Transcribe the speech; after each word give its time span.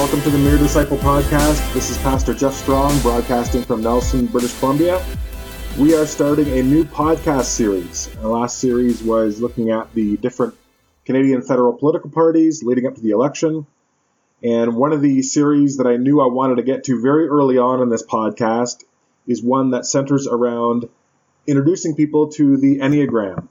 welcome 0.00 0.22
to 0.22 0.30
the 0.30 0.38
Mere 0.38 0.56
Disciple 0.56 0.96
podcast. 0.96 1.74
This 1.74 1.90
is 1.90 1.98
Pastor 1.98 2.32
Jeff 2.32 2.54
Strong, 2.54 2.98
broadcasting 3.00 3.62
from 3.62 3.82
Nelson, 3.82 4.24
British 4.24 4.58
Columbia. 4.58 5.04
We 5.78 5.94
are 5.94 6.06
starting 6.06 6.48
a 6.58 6.62
new 6.62 6.84
podcast 6.84 7.44
series. 7.44 8.08
Our 8.22 8.30
last 8.30 8.56
series 8.56 9.02
was 9.02 9.42
looking 9.42 9.70
at 9.70 9.92
the 9.92 10.16
different 10.16 10.54
Canadian 11.04 11.42
federal 11.42 11.74
political 11.74 12.08
parties 12.08 12.62
leading 12.62 12.86
up 12.86 12.94
to 12.94 13.02
the 13.02 13.10
election. 13.10 13.66
And 14.42 14.74
one 14.74 14.94
of 14.94 15.02
the 15.02 15.20
series 15.20 15.76
that 15.76 15.86
I 15.86 15.98
knew 15.98 16.22
I 16.22 16.28
wanted 16.28 16.54
to 16.56 16.62
get 16.62 16.84
to 16.84 16.98
very 17.02 17.28
early 17.28 17.58
on 17.58 17.82
in 17.82 17.90
this 17.90 18.02
podcast 18.02 18.82
is 19.26 19.42
one 19.42 19.72
that 19.72 19.84
centers 19.84 20.26
around 20.26 20.88
introducing 21.46 21.94
people 21.94 22.28
to 22.30 22.56
the 22.56 22.78
Enneagram. 22.78 23.48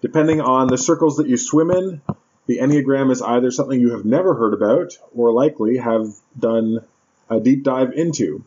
Depending 0.00 0.40
on 0.40 0.66
the 0.66 0.76
circles 0.76 1.18
that 1.18 1.28
you 1.28 1.36
swim 1.36 1.70
in, 1.70 2.02
the 2.46 2.58
Enneagram 2.58 3.10
is 3.10 3.22
either 3.22 3.50
something 3.50 3.80
you 3.80 3.92
have 3.92 4.04
never 4.04 4.34
heard 4.34 4.54
about 4.54 4.98
or 5.14 5.32
likely 5.32 5.78
have 5.78 6.08
done 6.38 6.84
a 7.30 7.40
deep 7.40 7.62
dive 7.62 7.92
into. 7.92 8.44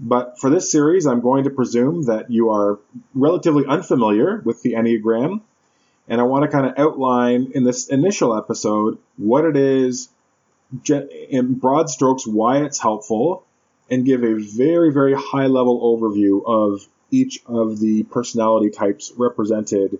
But 0.00 0.38
for 0.38 0.50
this 0.50 0.70
series, 0.70 1.06
I'm 1.06 1.20
going 1.20 1.44
to 1.44 1.50
presume 1.50 2.04
that 2.04 2.30
you 2.30 2.50
are 2.50 2.78
relatively 3.14 3.64
unfamiliar 3.66 4.40
with 4.44 4.62
the 4.62 4.74
Enneagram, 4.74 5.40
and 6.06 6.20
I 6.20 6.24
want 6.24 6.44
to 6.44 6.50
kind 6.50 6.66
of 6.66 6.78
outline 6.78 7.52
in 7.54 7.64
this 7.64 7.88
initial 7.88 8.36
episode 8.36 8.98
what 9.16 9.44
it 9.44 9.56
is, 9.56 10.08
in 10.86 11.54
broad 11.54 11.88
strokes, 11.90 12.26
why 12.26 12.58
it's 12.58 12.78
helpful, 12.78 13.44
and 13.90 14.04
give 14.04 14.22
a 14.22 14.34
very, 14.34 14.92
very 14.92 15.14
high 15.14 15.46
level 15.46 15.80
overview 15.80 16.42
of 16.46 16.86
each 17.10 17.42
of 17.46 17.80
the 17.80 18.02
personality 18.04 18.70
types 18.70 19.12
represented 19.16 19.98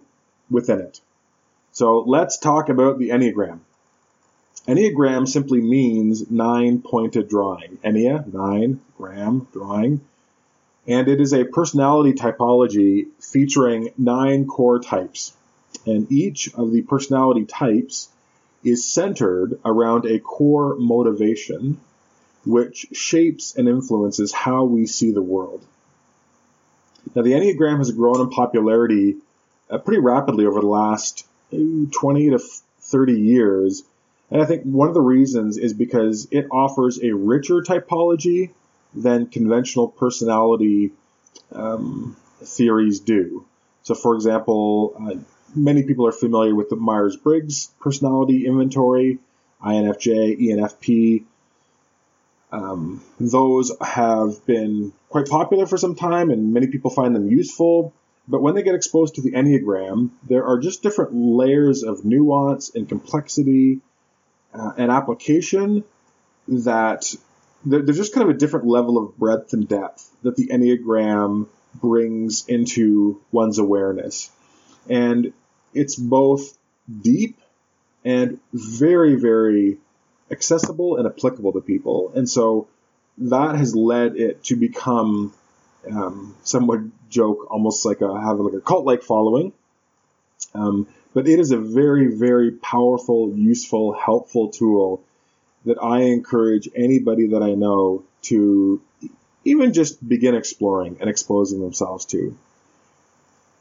within 0.51 0.81
it. 0.81 1.01
So 1.79 2.01
let's 2.01 2.39
talk 2.39 2.71
about 2.71 2.99
the 2.99 3.11
Enneagram. 3.11 3.61
Enneagram 4.67 5.29
simply 5.29 5.61
means 5.61 6.29
nine 6.29 6.83
pointed 6.83 7.29
drawing. 7.29 7.79
Ennea, 7.85 8.27
nine, 8.35 8.81
gram, 8.97 9.47
drawing. 9.53 10.01
And 10.89 11.07
it 11.07 11.21
is 11.21 11.33
a 11.33 11.45
personality 11.45 12.15
typology 12.15 13.07
featuring 13.21 13.91
nine 13.97 14.49
core 14.49 14.81
types. 14.81 15.33
And 15.87 16.11
each 16.11 16.53
of 16.55 16.73
the 16.73 16.83
personality 16.83 17.45
types 17.45 18.09
is 18.65 18.85
centered 18.85 19.61
around 19.65 20.05
a 20.05 20.19
core 20.19 20.75
motivation 20.75 21.79
which 22.45 22.89
shapes 22.93 23.55
and 23.55 23.69
influences 23.69 24.33
how 24.33 24.65
we 24.65 24.87
see 24.87 25.13
the 25.13 25.23
world. 25.23 25.65
Now, 27.15 27.23
the 27.23 27.35
Enneagram 27.35 27.79
has 27.79 27.93
grown 27.93 28.21
in 28.21 28.31
popularity 28.31 29.19
uh, 29.71 29.79
pretty 29.79 30.01
rapidly 30.01 30.45
over 30.45 30.61
the 30.61 30.67
last 30.67 31.28
20 31.51 32.31
to 32.31 32.39
30 32.81 33.21
years. 33.21 33.83
And 34.31 34.43
I 34.43 34.45
think 34.45 34.65
one 34.65 34.89
of 34.89 34.95
the 34.95 35.01
reasons 35.01 35.57
is 35.57 35.73
because 35.73 36.29
it 36.31 36.47
offers 36.51 37.03
a 37.03 37.13
richer 37.13 37.63
typology 37.63 38.51
than 38.95 39.27
conventional 39.27 39.89
personality 39.89 40.93
um, 41.53 42.17
theories 42.43 43.01
do. 43.01 43.47
So, 43.83 43.95
for 43.95 44.15
example, 44.15 44.95
uh, 45.01 45.15
many 45.55 45.83
people 45.83 46.07
are 46.07 46.13
familiar 46.13 46.55
with 46.55 46.69
the 46.69 46.77
Myers 46.77 47.17
Briggs 47.17 47.71
personality 47.81 48.47
inventory, 48.47 49.19
INFJ, 49.65 50.39
ENFP. 50.41 51.25
Um, 52.51 53.03
those 53.21 53.73
have 53.81 54.45
been 54.47 54.93
quite 55.09 55.27
popular 55.27 55.67
for 55.67 55.77
some 55.77 55.95
time, 55.95 56.31
and 56.31 56.53
many 56.53 56.67
people 56.67 56.91
find 56.91 57.15
them 57.15 57.29
useful. 57.29 57.93
But 58.29 58.43
when 58.43 58.55
they 58.55 58.63
get 58.63 58.75
exposed 58.75 59.15
to 59.15 59.23
the 59.23 59.33
Enneagram, 59.33 60.11
there 60.29 60.45
are 60.45 60.59
just 60.59 60.83
different 60.83 61.15
layers 61.15 61.83
of 61.83 62.05
nuance 62.05 62.75
and 62.75 62.87
complexity 62.87 63.81
uh, 64.53 64.73
and 64.77 64.91
application 64.91 65.83
that 66.49 67.15
there's 67.65 67.97
just 67.97 68.15
kind 68.15 68.29
of 68.29 68.37
a 68.37 68.39
different 68.39 68.67
level 68.67 68.99
of 68.99 69.17
breadth 69.17 69.53
and 69.55 69.67
depth 69.67 70.11
that 70.23 70.37
the 70.37 70.49
Enneagram 70.49 71.49
brings 71.75 72.47
into 72.47 73.21
one's 73.33 73.59
awareness. 73.59 74.31
And 74.89 75.33
it's 75.75 75.97
both 75.97 76.57
deep 77.01 77.39
and 78.05 78.39
very, 78.53 79.17
very 79.17 79.79
accessible 80.31 80.97
and 80.97 81.07
applicable 81.07 81.53
to 81.53 81.61
people. 81.61 82.13
And 82.15 82.29
so 82.29 82.69
that 83.19 83.57
has 83.57 83.75
led 83.75 84.17
it 84.17 84.45
to 84.45 84.57
become 84.57 85.33
um, 85.91 86.37
some 86.43 86.67
would 86.67 86.93
joke 87.09 87.51
almost 87.51 87.85
like 87.85 88.01
a 88.01 88.21
have 88.21 88.39
like 88.41 88.55
a 88.55 88.61
cult 88.61 88.85
like 88.85 89.03
following. 89.03 89.53
Um, 90.55 90.87
but 91.15 91.29
it 91.29 91.39
is 91.39 91.51
a 91.51 91.59
very 91.59 92.15
very 92.15 92.53
powerful, 92.53 93.33
useful, 93.35 93.93
helpful 93.93 94.49
tool 94.49 95.03
that 95.65 95.83
I 95.83 96.03
encourage 96.03 96.69
anybody 96.75 97.29
that 97.29 97.43
I 97.43 97.55
know 97.55 98.05
to 98.23 98.81
even 99.45 99.73
just 99.73 100.07
begin 100.07 100.35
exploring 100.35 100.99
and 101.01 101.09
exposing 101.09 101.61
themselves 101.61 102.05
to. 102.07 102.37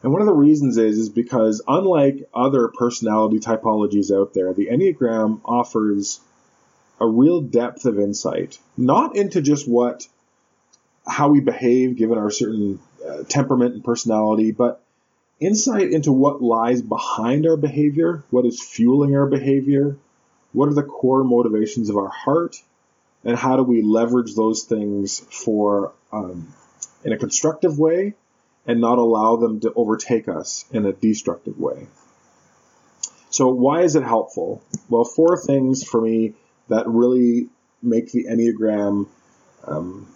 And 0.04 0.12
one 0.12 0.22
of 0.22 0.28
the 0.28 0.34
reasons 0.34 0.78
is 0.78 0.98
is 0.98 1.10
because 1.10 1.62
unlike 1.68 2.30
other 2.34 2.68
personality 2.68 3.40
typologies 3.40 4.16
out 4.16 4.34
there, 4.34 4.54
the 4.54 4.68
Enneagram 4.68 5.42
offers 5.44 6.20
a 7.00 7.08
real 7.08 7.42
depth 7.42 7.86
of 7.86 8.00
insight, 8.00 8.60
not 8.76 9.16
into 9.16 9.42
just 9.42 9.68
what 9.68 10.08
how 11.08 11.30
we 11.30 11.40
behave 11.40 11.96
given 11.96 12.18
our 12.18 12.32
certain 12.32 12.80
uh, 13.08 13.24
temperament 13.24 13.76
and 13.76 13.84
personality, 13.84 14.52
but 14.52 14.84
insight 15.40 15.92
into 15.92 16.12
what 16.12 16.42
lies 16.42 16.82
behind 16.82 17.46
our 17.48 17.58
behavior, 17.58 18.24
what 18.30 18.46
is 18.46 18.62
fueling 18.62 19.16
our 19.16 19.28
behavior, 19.28 19.98
what 20.54 20.70
are 20.70 20.74
the 20.74 20.84
core 20.84 21.24
motivations 21.24 21.90
of 21.90 21.98
our 21.98 22.10
heart, 22.10 22.62
and 23.24 23.38
how 23.38 23.56
do 23.56 23.64
we 23.64 23.82
leverage 23.82 24.36
those 24.36 24.64
things 24.64 25.20
for 25.20 25.94
um, 26.12 26.54
in 27.04 27.14
a 27.14 27.18
constructive 27.18 27.78
way 27.78 28.14
and 28.66 28.82
not 28.82 28.98
allow 28.98 29.38
them 29.38 29.60
to 29.62 29.74
overtake 29.76 30.28
us 30.28 30.66
in 30.72 30.86
a 30.86 30.94
destructive 30.94 31.58
way. 31.60 31.88
So 33.30 33.50
why 33.50 33.82
is 33.82 33.96
it 33.96 34.04
helpful? 34.04 34.62
Well, 34.90 35.04
four 35.04 35.38
things 35.38 35.84
for 35.84 36.02
me 36.02 36.34
that 36.70 36.88
really 36.88 37.50
make 37.82 38.12
the 38.12 38.26
Enneagram 38.26 39.08
um, 39.66 40.08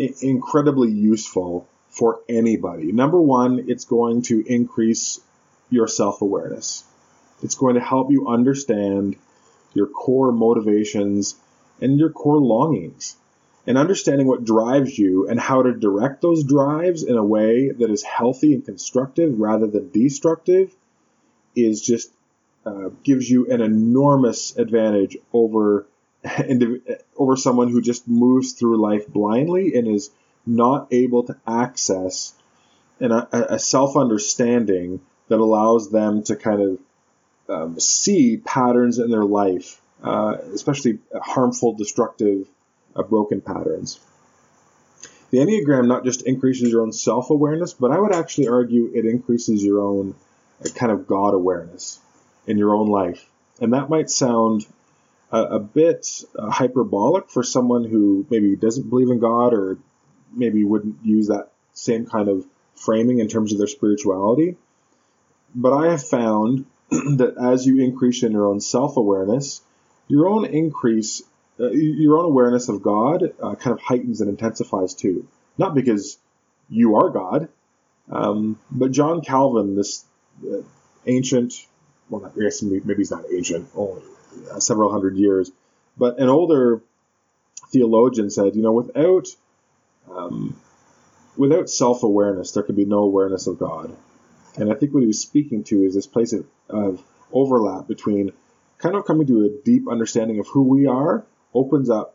incredibly 0.00 0.90
useful 0.90 1.68
for 1.90 2.20
anybody. 2.28 2.92
Number 2.92 3.20
one, 3.20 3.64
it's 3.68 3.84
going 3.84 4.22
to 4.22 4.42
increase 4.46 5.20
your 5.70 5.88
self 5.88 6.22
awareness. 6.22 6.84
It's 7.42 7.54
going 7.54 7.74
to 7.74 7.80
help 7.80 8.10
you 8.10 8.28
understand 8.28 9.16
your 9.74 9.86
core 9.86 10.32
motivations 10.32 11.36
and 11.80 11.98
your 11.98 12.10
core 12.10 12.40
longings. 12.40 13.16
And 13.66 13.76
understanding 13.76 14.26
what 14.26 14.44
drives 14.44 14.98
you 14.98 15.28
and 15.28 15.38
how 15.38 15.62
to 15.62 15.72
direct 15.72 16.22
those 16.22 16.44
drives 16.44 17.02
in 17.02 17.16
a 17.16 17.24
way 17.24 17.70
that 17.70 17.90
is 17.90 18.02
healthy 18.02 18.54
and 18.54 18.64
constructive 18.64 19.38
rather 19.38 19.66
than 19.66 19.90
destructive 19.90 20.74
is 21.54 21.80
just 21.80 22.10
uh, 22.64 22.90
gives 23.04 23.30
you 23.30 23.50
an 23.50 23.60
enormous 23.60 24.56
advantage 24.56 25.16
over 25.32 25.86
over 27.16 27.36
someone 27.36 27.68
who 27.70 27.80
just 27.80 28.06
moves 28.06 28.52
through 28.52 28.80
life 28.80 29.06
blindly 29.08 29.74
and 29.74 29.88
is 29.88 30.10
not 30.46 30.88
able 30.90 31.22
to 31.24 31.36
access 31.46 32.34
an, 32.98 33.12
a, 33.12 33.28
a 33.32 33.58
self 33.58 33.96
understanding 33.96 35.00
that 35.28 35.38
allows 35.38 35.90
them 35.90 36.22
to 36.24 36.36
kind 36.36 36.60
of 36.60 36.78
um, 37.48 37.80
see 37.80 38.36
patterns 38.36 38.98
in 38.98 39.10
their 39.10 39.24
life, 39.24 39.80
uh, 40.02 40.36
especially 40.54 40.98
harmful, 41.14 41.72
destructive, 41.74 42.46
uh, 42.94 43.02
broken 43.02 43.40
patterns. 43.40 44.00
The 45.30 45.38
Enneagram 45.38 45.86
not 45.86 46.04
just 46.04 46.22
increases 46.22 46.70
your 46.70 46.82
own 46.82 46.92
self 46.92 47.30
awareness, 47.30 47.72
but 47.72 47.92
I 47.92 47.98
would 47.98 48.14
actually 48.14 48.48
argue 48.48 48.90
it 48.94 49.06
increases 49.06 49.62
your 49.62 49.80
own 49.80 50.14
uh, 50.64 50.68
kind 50.74 50.92
of 50.92 51.06
God 51.06 51.34
awareness 51.34 52.00
in 52.46 52.58
your 52.58 52.74
own 52.74 52.88
life. 52.88 53.24
And 53.60 53.72
that 53.74 53.88
might 53.88 54.10
sound 54.10 54.66
a, 55.32 55.42
a 55.42 55.60
bit 55.60 56.24
uh, 56.38 56.50
hyperbolic 56.50 57.28
for 57.28 57.42
someone 57.42 57.84
who 57.84 58.26
maybe 58.30 58.56
doesn't 58.56 58.88
believe 58.88 59.10
in 59.10 59.18
God 59.18 59.54
or 59.54 59.78
maybe 60.32 60.64
wouldn't 60.64 60.96
use 61.04 61.28
that 61.28 61.50
same 61.72 62.06
kind 62.06 62.28
of 62.28 62.44
framing 62.74 63.18
in 63.20 63.28
terms 63.28 63.52
of 63.52 63.58
their 63.58 63.66
spirituality. 63.66 64.56
But 65.54 65.72
I 65.72 65.90
have 65.90 66.06
found 66.06 66.66
that 66.90 67.34
as 67.40 67.66
you 67.66 67.82
increase 67.82 68.22
in 68.22 68.32
your 68.32 68.46
own 68.46 68.60
self 68.60 68.96
awareness, 68.96 69.62
your 70.08 70.28
own 70.28 70.44
increase, 70.44 71.22
uh, 71.58 71.70
your 71.70 72.18
own 72.18 72.24
awareness 72.24 72.68
of 72.68 72.82
God 72.82 73.22
uh, 73.42 73.54
kind 73.54 73.72
of 73.76 73.80
heightens 73.80 74.20
and 74.20 74.30
intensifies 74.30 74.94
too. 74.94 75.26
Not 75.58 75.74
because 75.74 76.18
you 76.68 76.96
are 76.96 77.10
God, 77.10 77.48
um, 78.10 78.58
but 78.70 78.92
John 78.92 79.20
Calvin, 79.20 79.76
this 79.76 80.04
uh, 80.44 80.62
ancient, 81.06 81.66
well, 82.08 82.24
I 82.24 82.40
guess 82.40 82.62
maybe 82.62 82.94
he's 82.96 83.10
not 83.10 83.24
ancient, 83.32 83.68
only 83.74 84.02
several 84.58 84.90
hundred 84.90 85.16
years. 85.16 85.50
But 85.96 86.18
an 86.18 86.28
older 86.28 86.80
theologian 87.70 88.30
said, 88.30 88.56
you 88.56 88.62
know, 88.62 88.72
without 88.72 89.28
um, 90.10 90.60
without 91.36 91.70
self 91.70 92.02
awareness, 92.02 92.52
there 92.52 92.62
could 92.62 92.76
be 92.76 92.84
no 92.84 92.98
awareness 92.98 93.46
of 93.46 93.58
God. 93.58 93.96
And 94.56 94.70
I 94.70 94.74
think 94.74 94.92
what 94.92 95.00
he 95.00 95.06
was 95.06 95.20
speaking 95.20 95.64
to 95.64 95.84
is 95.84 95.94
this 95.94 96.06
place 96.06 96.32
of, 96.32 96.46
of 96.68 97.02
overlap 97.32 97.86
between 97.86 98.32
kind 98.78 98.96
of 98.96 99.04
coming 99.04 99.26
to 99.28 99.44
a 99.44 99.64
deep 99.64 99.88
understanding 99.88 100.40
of 100.40 100.48
who 100.48 100.62
we 100.62 100.86
are 100.86 101.24
opens 101.54 101.90
up 101.90 102.14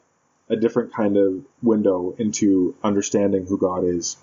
a 0.49 0.55
different 0.55 0.93
kind 0.93 1.17
of 1.17 1.43
window 1.61 2.13
into 2.17 2.75
understanding 2.83 3.45
who 3.45 3.57
God 3.57 3.83
is. 3.83 4.17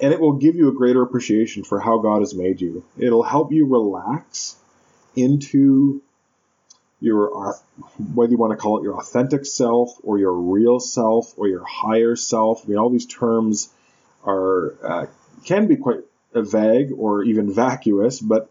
And 0.00 0.12
it 0.12 0.20
will 0.20 0.34
give 0.34 0.56
you 0.56 0.68
a 0.68 0.74
greater 0.74 1.02
appreciation 1.02 1.64
for 1.64 1.80
how 1.80 1.98
God 1.98 2.20
has 2.20 2.34
made 2.34 2.60
you. 2.60 2.84
It'll 2.98 3.22
help 3.22 3.52
you 3.52 3.66
relax 3.66 4.56
into 5.14 6.02
your, 7.00 7.54
whether 8.14 8.32
you 8.32 8.38
want 8.38 8.52
to 8.52 8.56
call 8.56 8.78
it 8.78 8.82
your 8.82 8.98
authentic 8.98 9.44
self 9.44 9.96
or 10.02 10.18
your 10.18 10.32
real 10.32 10.80
self 10.80 11.34
or 11.36 11.48
your 11.48 11.64
higher 11.64 12.16
self. 12.16 12.62
I 12.64 12.68
mean, 12.68 12.78
all 12.78 12.90
these 12.90 13.06
terms 13.06 13.68
are, 14.24 14.74
uh, 14.82 15.06
can 15.44 15.66
be 15.66 15.76
quite 15.76 16.00
vague 16.34 16.92
or 16.96 17.22
even 17.22 17.52
vacuous, 17.52 18.20
but 18.20 18.50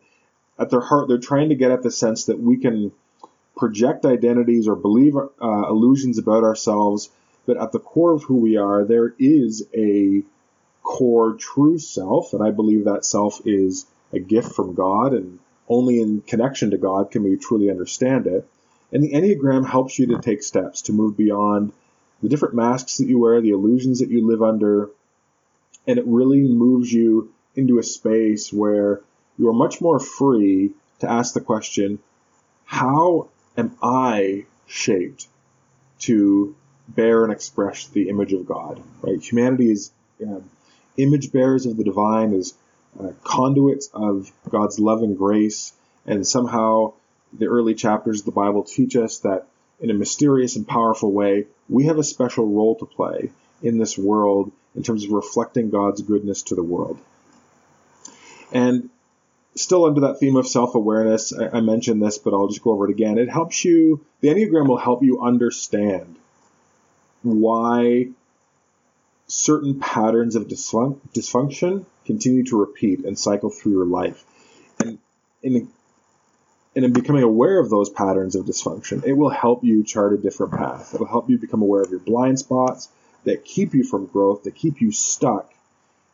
at 0.58 0.70
their 0.70 0.82
heart, 0.82 1.08
they're 1.08 1.18
trying 1.18 1.50
to 1.50 1.56
get 1.56 1.72
at 1.72 1.84
the 1.84 1.92
sense 1.92 2.26
that 2.26 2.40
we 2.40 2.58
can 2.58 2.92
project 3.58 4.06
identities 4.06 4.68
or 4.68 4.76
believe 4.76 5.16
uh, 5.16 5.28
illusions 5.42 6.18
about 6.18 6.44
ourselves, 6.44 7.10
but 7.46 7.58
at 7.58 7.72
the 7.72 7.80
core 7.80 8.14
of 8.14 8.24
who 8.24 8.36
we 8.36 8.58
are, 8.58 8.84
there 8.86 9.14
is 9.20 9.68
a 9.74 10.24
core 10.84 11.34
true 11.34 11.80
self, 11.80 12.34
and 12.34 12.44
I 12.44 12.52
believe 12.52 12.86
that 12.86 13.06
self 13.06 13.42
is 13.46 13.86
a 14.14 14.20
gift 14.20 14.54
from 14.54 14.76
God, 14.76 15.14
and 15.14 15.40
only 15.68 16.00
in 16.00 16.22
connection 16.22 16.72
to 16.72 16.78
God 16.78 17.12
can 17.12 17.24
we 17.24 17.38
truly 17.38 17.70
understand 17.70 18.28
it. 18.28 18.48
And 18.92 19.04
the 19.04 19.14
Enneagram 19.14 19.68
helps 19.68 19.98
you 19.98 20.08
to 20.08 20.22
take 20.22 20.44
steps 20.44 20.84
to 20.84 20.94
move 20.94 21.18
beyond 21.18 21.74
the 22.22 22.30
different 22.30 22.56
masks 22.56 22.98
that 22.98 23.08
you 23.08 23.20
wear, 23.20 23.42
the 23.42 23.50
illusions 23.50 24.00
that 24.00 24.10
you 24.10 24.26
live 24.26 24.42
under, 24.42 24.90
and 25.88 26.00
it 26.00 26.06
really 26.08 26.44
moves 26.44 26.92
you 26.92 27.34
into 27.56 27.80
a 27.80 27.84
space 27.84 28.52
where 28.52 29.02
you 29.38 29.50
are 29.50 29.54
much 29.54 29.82
more 29.82 30.00
free 30.00 30.72
to 31.00 31.10
ask 31.10 31.34
the 31.34 31.42
question, 31.42 32.00
how 32.66 33.30
am 33.58 33.78
I 33.82 34.46
shaped 34.68 35.28
to 36.00 36.56
bear 36.88 37.24
and 37.24 37.34
express 37.34 37.88
the 37.88 38.10
image 38.10 38.34
of 38.34 38.46
God? 38.46 38.82
Right? 39.02 39.22
Humanity 39.22 39.72
is 39.72 39.92
uh, 40.26 40.40
image 40.98 41.32
bearers 41.32 41.66
of 41.66 41.78
the 41.78 41.84
divine, 41.84 42.34
is 42.34 42.54
uh, 43.00 43.10
conduits 43.24 43.90
of 43.94 44.32
God's 44.50 44.80
love 44.80 45.04
and 45.04 45.18
grace, 45.18 45.74
and 46.06 46.26
somehow 46.26 46.94
the 47.34 47.48
early 47.48 47.76
chapters 47.76 48.20
of 48.20 48.26
the 48.26 48.32
Bible 48.32 48.64
teach 48.64 48.96
us 48.96 49.20
that 49.20 49.48
in 49.80 49.90
a 49.90 49.94
mysterious 49.94 50.56
and 50.56 50.68
powerful 50.68 51.12
way, 51.12 51.48
we 51.70 51.86
have 51.86 51.98
a 51.98 52.04
special 52.04 52.48
role 52.48 52.76
to 52.76 52.86
play 52.86 53.32
in 53.62 53.78
this 53.78 53.98
world 53.98 54.52
in 54.76 54.84
terms 54.84 55.04
of 55.04 55.12
reflecting 55.12 55.70
God's 55.70 56.02
goodness 56.02 56.44
to 56.44 56.56
the 56.56 56.64
world. 56.64 57.00
And 58.52 58.90
still 59.56 59.86
under 59.86 60.02
that 60.02 60.20
theme 60.20 60.36
of 60.36 60.48
self-awareness, 60.48 61.34
I, 61.34 61.58
I, 61.58 61.62
mentioned 61.62 62.02
this, 62.02 62.18
but 62.18 62.34
I'll 62.34 62.48
just 62.48 62.62
go 62.62 62.72
over 62.72 62.86
it 62.86 62.92
again. 62.92 63.18
It 63.18 63.30
helps 63.30 63.66
you, 63.66 64.06
the 64.22 64.30
Enneagram 64.30 64.68
will 64.68 64.78
help 64.78 65.04
you 65.04 65.22
understand 65.22 66.16
why 67.24 68.10
certain 69.28 69.80
patterns 69.80 70.36
of 70.36 70.48
dysfun- 70.48 71.00
dysfunction 71.14 71.86
continue 72.06 72.44
to 72.46 72.58
repeat 72.58 73.06
and 73.06 73.18
cycle 73.18 73.50
through 73.50 73.72
your 73.72 73.86
life. 73.86 74.24
And 74.80 75.00
in, 75.42 75.68
and 76.76 76.86
in 76.86 76.94
becoming 76.94 77.24
aware 77.24 77.60
of 77.60 77.70
those 77.70 77.90
patterns 77.90 78.36
of 78.36 78.46
dysfunction, 78.46 79.06
it 79.06 79.14
will 79.14 79.30
help 79.30 79.64
you 79.64 79.84
chart 79.84 80.14
a 80.14 80.18
different 80.18 80.54
path. 80.54 80.94
It 80.94 81.00
will 81.00 81.08
help 81.08 81.30
you 81.30 81.38
become 81.38 81.62
aware 81.62 81.82
of 81.82 81.90
your 81.90 82.00
blind 82.00 82.40
spots 82.40 82.90
that 83.24 83.46
keep 83.46 83.74
you 83.74 83.84
from 83.84 84.06
growth, 84.06 84.44
that 84.44 84.56
keep 84.56 84.82
you 84.82 84.92
stuck 84.92 85.52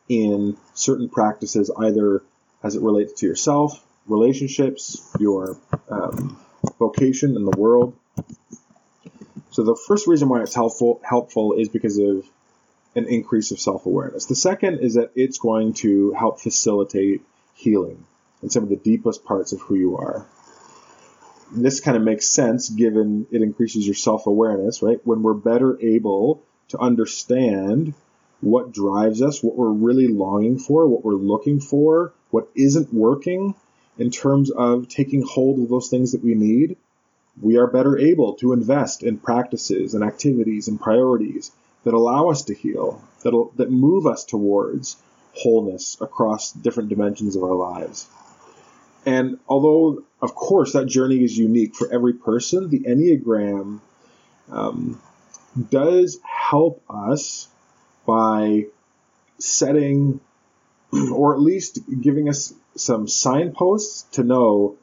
in 0.08 0.58
certain 0.74 1.10
practices, 1.10 1.72
either 1.78 2.22
as 2.64 2.76
it 2.76 2.82
relates 2.82 3.14
to 3.14 3.26
yourself, 3.26 3.84
relationships, 4.08 5.10
your 5.20 5.58
um, 5.90 6.40
vocation 6.80 7.36
in 7.36 7.46
the 7.46 7.58
world. 7.58 7.96
So 9.52 9.64
the 9.64 9.76
first 9.76 10.08
reason 10.08 10.30
why 10.30 10.42
it's 10.42 10.56
helpful 10.56 11.02
helpful 11.04 11.54
is 11.54 11.68
because 11.70 11.98
of 11.98 12.26
an 12.96 13.06
increase 13.08 13.52
of 13.52 13.60
self-awareness. 13.60 14.26
The 14.26 14.36
second 14.36 14.80
is 14.80 14.96
that 14.96 15.12
it's 15.16 15.40
going 15.40 15.74
to 15.76 16.14
help 16.14 16.40
facilitate 16.40 17.22
healing 17.56 18.06
in 18.44 18.50
some 18.50 18.64
of 18.64 18.70
the 18.70 18.76
deepest 18.76 19.24
parts 19.24 19.54
of 19.54 19.62
who 19.62 19.76
you 19.76 19.98
are. 19.98 20.26
This 21.54 21.80
kind 21.80 21.98
of 21.98 22.04
makes 22.04 22.28
sense 22.28 22.70
given 22.70 23.28
it 23.32 23.42
increases 23.42 23.86
your 23.86 23.96
self-awareness, 23.96 24.82
right? 24.82 25.00
When 25.06 25.22
we're 25.22 25.34
better 25.34 25.78
able 25.82 26.42
to 26.70 26.80
understand 26.80 27.94
what 28.40 28.72
drives 28.72 29.22
us, 29.22 29.44
what 29.44 29.56
we're 29.56 29.70
really 29.70 30.08
longing 30.08 30.58
for, 30.58 30.88
what 30.88 31.06
we're 31.06 31.14
looking 31.14 31.60
for, 31.60 32.14
what 32.32 32.50
isn't 32.56 32.94
working 32.94 33.54
in 33.98 34.10
terms 34.10 34.50
of 34.50 34.88
taking 34.88 35.22
hold 35.22 35.60
of 35.60 35.70
those 35.70 35.90
things 35.90 36.14
that 36.14 36.24
we 36.24 36.34
need, 36.34 36.78
we 37.42 37.58
are 37.58 37.68
better 37.68 37.98
able 37.98 38.34
to 38.36 38.54
invest 38.54 39.04
in 39.04 39.18
practices 39.18 39.94
and 39.94 40.04
activities 40.04 40.68
and 40.68 40.80
priorities 40.80 41.52
that 41.84 41.94
allow 41.94 42.30
us 42.30 42.44
to 42.44 42.54
heal, 42.54 43.02
that 43.24 43.50
that 43.56 43.72
move 43.72 44.06
us 44.06 44.26
towards 44.26 44.98
wholeness 45.34 45.98
across 46.02 46.52
different 46.52 46.90
dimensions 46.90 47.36
of 47.36 47.44
our 47.44 47.56
lives. 47.56 48.08
And 49.06 49.40
although, 49.48 50.04
of 50.22 50.36
course, 50.36 50.74
that 50.74 50.86
journey 50.86 51.24
is 51.24 51.36
unique 51.38 51.76
for 51.76 51.92
every 51.92 52.14
person, 52.14 52.70
the 52.70 52.82
Enneagram 52.82 53.80
um, 54.52 55.02
does 55.70 56.20
help 56.24 56.84
us 56.90 57.48
by 58.06 58.66
setting 59.40 60.20
or 61.12 61.34
at 61.34 61.40
least 61.40 61.80
giving 62.02 62.30
us 62.30 62.54
some 62.76 63.08
signposts 63.08 64.04
to 64.14 64.24
know 64.24 64.76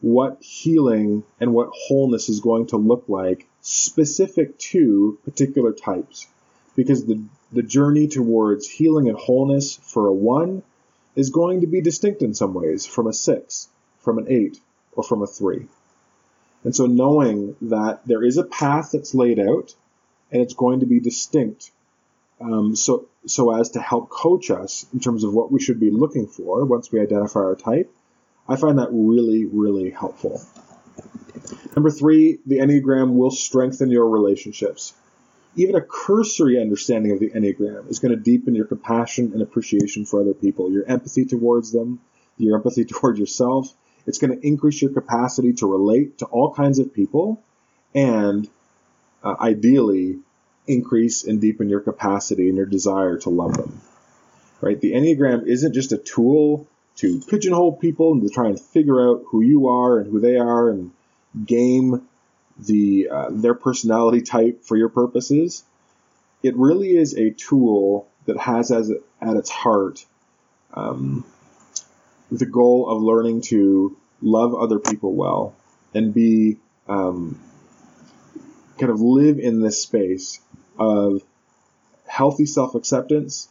what 0.00 0.42
healing 0.42 1.24
and 1.40 1.52
what 1.52 1.70
wholeness 1.72 2.28
is 2.28 2.40
going 2.40 2.66
to 2.66 2.76
look 2.76 3.04
like 3.08 3.46
specific 3.62 4.58
to 4.58 5.18
particular 5.24 5.72
types. 5.72 6.26
Because 6.76 7.04
the, 7.06 7.22
the 7.52 7.62
journey 7.62 8.08
towards 8.08 8.68
healing 8.68 9.08
and 9.08 9.16
wholeness 9.16 9.76
for 9.76 10.08
a 10.08 10.12
one 10.12 10.62
is 11.14 11.30
going 11.30 11.60
to 11.60 11.66
be 11.66 11.80
distinct 11.80 12.22
in 12.22 12.34
some 12.34 12.54
ways 12.54 12.86
from 12.86 13.06
a 13.06 13.12
six, 13.12 13.68
from 14.00 14.18
an 14.18 14.26
eight, 14.28 14.58
or 14.92 15.04
from 15.04 15.22
a 15.22 15.26
three. 15.26 15.66
And 16.64 16.74
so 16.74 16.86
knowing 16.86 17.56
that 17.62 18.00
there 18.06 18.24
is 18.24 18.38
a 18.38 18.44
path 18.44 18.90
that's 18.92 19.14
laid 19.14 19.38
out 19.38 19.74
and 20.32 20.42
it's 20.42 20.54
going 20.54 20.80
to 20.80 20.86
be 20.86 20.98
distinct 20.98 21.70
um, 22.40 22.74
so 22.74 23.06
so 23.26 23.58
as 23.58 23.70
to 23.70 23.80
help 23.80 24.10
coach 24.10 24.50
us 24.50 24.86
in 24.92 25.00
terms 25.00 25.24
of 25.24 25.32
what 25.32 25.50
we 25.50 25.60
should 25.60 25.80
be 25.80 25.90
looking 25.90 26.26
for 26.26 26.64
once 26.64 26.90
we 26.90 27.00
identify 27.00 27.40
our 27.40 27.54
type. 27.54 27.94
I 28.48 28.56
find 28.56 28.78
that 28.78 28.88
really 28.90 29.46
really 29.46 29.90
helpful. 29.90 30.42
Number 31.76 31.90
three, 31.90 32.38
the 32.46 32.58
Enneagram 32.58 33.14
will 33.14 33.30
strengthen 33.30 33.90
your 33.90 34.08
relationships. 34.08 34.94
Even 35.56 35.76
a 35.76 35.80
cursory 35.80 36.60
understanding 36.60 37.12
of 37.12 37.20
the 37.20 37.30
Enneagram 37.30 37.88
is 37.88 38.00
going 38.00 38.10
to 38.10 38.20
deepen 38.20 38.54
your 38.54 38.64
compassion 38.64 39.32
and 39.32 39.42
appreciation 39.42 40.04
for 40.04 40.20
other 40.20 40.34
people, 40.34 40.70
your 40.70 40.84
empathy 40.86 41.24
towards 41.24 41.72
them, 41.72 42.00
your 42.38 42.56
empathy 42.56 42.84
towards 42.84 43.18
yourself. 43.18 43.72
It's 44.06 44.18
going 44.18 44.38
to 44.38 44.46
increase 44.46 44.82
your 44.82 44.92
capacity 44.92 45.54
to 45.54 45.66
relate 45.66 46.18
to 46.18 46.26
all 46.26 46.52
kinds 46.52 46.78
of 46.78 46.92
people 46.92 47.42
and 47.94 48.48
uh, 49.22 49.36
ideally 49.40 50.18
increase 50.66 51.24
and 51.24 51.40
deepen 51.40 51.68
your 51.68 51.80
capacity 51.80 52.48
and 52.48 52.56
your 52.56 52.66
desire 52.66 53.18
to 53.18 53.30
love 53.30 53.56
them. 53.56 53.80
Right? 54.60 54.80
The 54.80 54.92
Enneagram 54.92 55.46
isn't 55.46 55.72
just 55.72 55.92
a 55.92 55.98
tool 55.98 56.66
to 56.96 57.20
pigeonhole 57.20 57.76
people 57.76 58.12
and 58.12 58.22
to 58.22 58.28
try 58.28 58.46
and 58.46 58.60
figure 58.60 59.08
out 59.08 59.24
who 59.28 59.42
you 59.42 59.68
are 59.68 59.98
and 59.98 60.10
who 60.10 60.20
they 60.20 60.36
are 60.36 60.70
and 60.70 60.92
game 61.44 62.06
the 62.58 63.08
uh, 63.10 63.28
their 63.30 63.54
personality 63.54 64.22
type 64.22 64.64
for 64.64 64.76
your 64.76 64.88
purposes. 64.88 65.64
It 66.42 66.56
really 66.56 66.96
is 66.96 67.14
a 67.14 67.30
tool 67.30 68.06
that 68.26 68.38
has 68.38 68.70
as 68.70 68.90
at 69.20 69.36
its 69.36 69.50
heart 69.50 70.04
um, 70.74 71.24
the 72.30 72.46
goal 72.46 72.88
of 72.88 73.02
learning 73.02 73.42
to 73.42 73.96
love 74.20 74.54
other 74.54 74.78
people 74.78 75.14
well 75.14 75.54
and 75.94 76.12
be 76.12 76.58
um, 76.88 77.40
kind 78.78 78.90
of 78.90 79.00
live 79.00 79.38
in 79.38 79.60
this 79.60 79.82
space 79.82 80.40
of 80.78 81.22
healthy 82.06 82.46
self 82.46 82.74
acceptance 82.74 83.48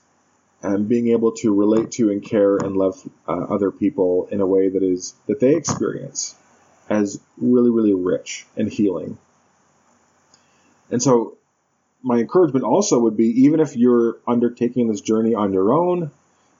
and 0.61 0.87
being 0.87 1.09
able 1.09 1.33
to 1.33 1.53
relate 1.53 1.91
to 1.91 2.09
and 2.09 2.23
care 2.23 2.57
and 2.57 2.75
love 2.75 3.07
uh, 3.27 3.31
other 3.31 3.71
people 3.71 4.27
in 4.31 4.41
a 4.41 4.45
way 4.45 4.69
that 4.69 4.83
is 4.83 5.13
that 5.27 5.39
they 5.39 5.55
experience 5.55 6.35
as 6.89 7.19
really 7.37 7.69
really 7.69 7.93
rich 7.93 8.45
and 8.55 8.71
healing. 8.71 9.17
And 10.91 11.01
so 11.01 11.37
my 12.03 12.17
encouragement 12.17 12.65
also 12.65 12.99
would 12.99 13.17
be 13.17 13.43
even 13.43 13.59
if 13.59 13.75
you're 13.75 14.17
undertaking 14.27 14.89
this 14.89 15.01
journey 15.01 15.33
on 15.33 15.53
your 15.53 15.73
own, 15.73 16.11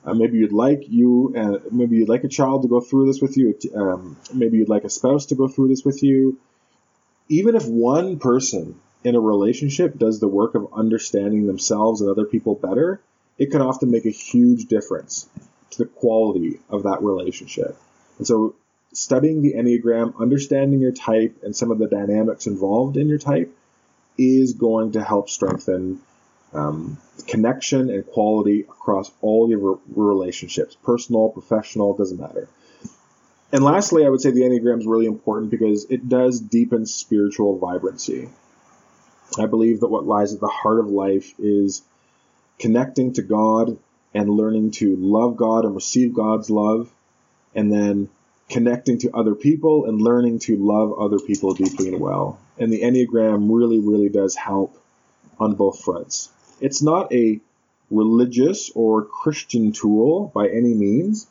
uh, 0.06 0.14
maybe 0.14 0.38
you'd 0.38 0.54
like 0.54 0.84
you, 0.88 1.34
uh, 1.38 1.70
maybe 1.72 1.98
you'd 1.98 2.10
like 2.10 2.24
a 2.24 2.30
child 2.30 2.64
to 2.64 2.68
go 2.68 2.80
through 2.80 3.08
this 3.08 3.22
with 3.22 3.38
you. 3.38 3.58
Um, 3.76 4.18
maybe 4.34 4.58
you'd 4.58 4.70
like 4.70 4.86
a 4.86 4.90
spouse 4.90 5.28
to 5.28 5.36
go 5.36 5.48
through 5.48 5.68
this 5.68 5.84
with 5.84 6.02
you. 6.02 6.40
Even 7.30 7.56
if 7.56 7.66
one 7.66 8.20
person 8.20 8.80
in 9.04 9.16
a 9.16 9.20
relationship 9.20 9.98
does 9.98 10.20
the 10.20 10.28
work 10.28 10.56
of 10.56 10.74
understanding 10.74 11.46
themselves 11.46 12.02
and 12.02 12.10
other 12.10 12.26
people 12.26 12.56
better, 12.56 13.02
it 13.38 13.52
can 13.52 13.62
often 13.62 13.92
make 13.92 14.06
a 14.06 14.12
huge 14.12 14.66
difference 14.66 15.28
to 15.72 15.80
the 15.80 15.86
quality 15.86 16.60
of 16.70 16.84
that 16.84 17.02
relationship. 17.02 17.78
And 18.18 18.28
so 18.28 18.56
studying 18.94 19.42
the 19.42 19.54
Enneagram, 19.54 20.20
understanding 20.20 20.80
your 20.80 20.92
type 20.92 21.38
and 21.44 21.56
some 21.56 21.72
of 21.72 21.80
the 21.80 21.88
dynamics 21.88 22.48
involved 22.48 22.98
in 22.98 23.08
your 23.08 23.18
type 23.18 23.56
is 24.18 24.54
going 24.54 24.92
to 24.94 25.04
help 25.04 25.30
strengthen 25.30 26.00
um, 26.54 26.98
connection 27.28 27.90
and 27.90 28.06
quality 28.06 28.62
across 28.62 29.12
all 29.22 29.50
your 29.50 29.80
relationships, 29.96 30.78
personal, 30.84 31.30
professional, 31.30 31.96
doesn't 31.96 32.20
matter. 32.20 32.48
And 33.52 33.64
lastly, 33.64 34.06
I 34.06 34.10
would 34.10 34.22
say 34.22 34.32
the 34.32 34.42
Enneagram 34.42 34.80
is 34.80 34.86
really 34.86 35.06
important 35.06 35.52
because 35.52 35.86
it 35.90 36.08
does 36.10 36.40
deepen 36.40 36.86
spiritual 36.86 37.58
vibrancy. 37.58 38.30
I 39.38 39.48
believe 39.48 39.80
that 39.80 39.90
what 39.90 40.06
lies 40.06 40.34
at 40.34 40.40
the 40.40 40.48
heart 40.48 40.80
of 40.80 40.88
life 40.88 41.34
is 41.40 41.82
connecting 42.60 43.14
to 43.14 43.22
God 43.22 43.78
and 44.14 44.30
learning 44.30 44.72
to 44.72 44.96
love 44.96 45.38
God 45.38 45.66
and 45.66 45.74
receive 45.74 46.14
God's 46.14 46.50
love, 46.50 46.92
and 47.56 47.72
then 47.72 48.10
connecting 48.50 49.00
to 49.00 49.12
other 49.16 49.36
people 49.36 49.86
and 49.86 50.02
learning 50.02 50.40
to 50.40 50.58
love 50.58 50.94
other 51.00 51.20
people 51.20 51.54
deeply 51.54 51.90
and 51.90 52.00
well. 52.00 52.40
And 52.58 52.72
the 52.72 52.82
Enneagram 52.82 53.48
really, 53.50 53.80
really 53.80 54.10
does 54.10 54.36
help 54.36 54.78
on 55.40 55.56
both 55.56 55.84
fronts. 55.84 56.30
It's 56.60 56.82
not 56.82 57.12
a 57.14 57.40
religious 57.90 58.72
or 58.76 59.06
Christian 59.06 59.72
tool 59.72 60.32
by 60.34 60.48
any 60.48 60.74
means, 60.74 61.28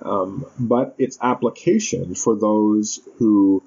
um, 0.00 0.46
but 0.58 0.94
its 0.98 1.18
application 1.20 2.14
for 2.14 2.36
those 2.36 3.00
who 3.18 3.62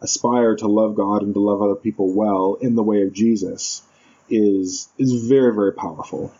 aspire 0.00 0.56
to 0.56 0.66
love 0.66 0.94
God 0.94 1.22
and 1.22 1.34
to 1.34 1.40
love 1.40 1.62
other 1.62 1.74
people 1.74 2.12
well 2.12 2.58
in 2.60 2.74
the 2.74 2.82
way 2.82 3.02
of 3.02 3.12
Jesus 3.12 3.82
is 4.28 4.88
is 4.98 5.26
very 5.26 5.54
very 5.54 5.72
powerful. 5.72 6.32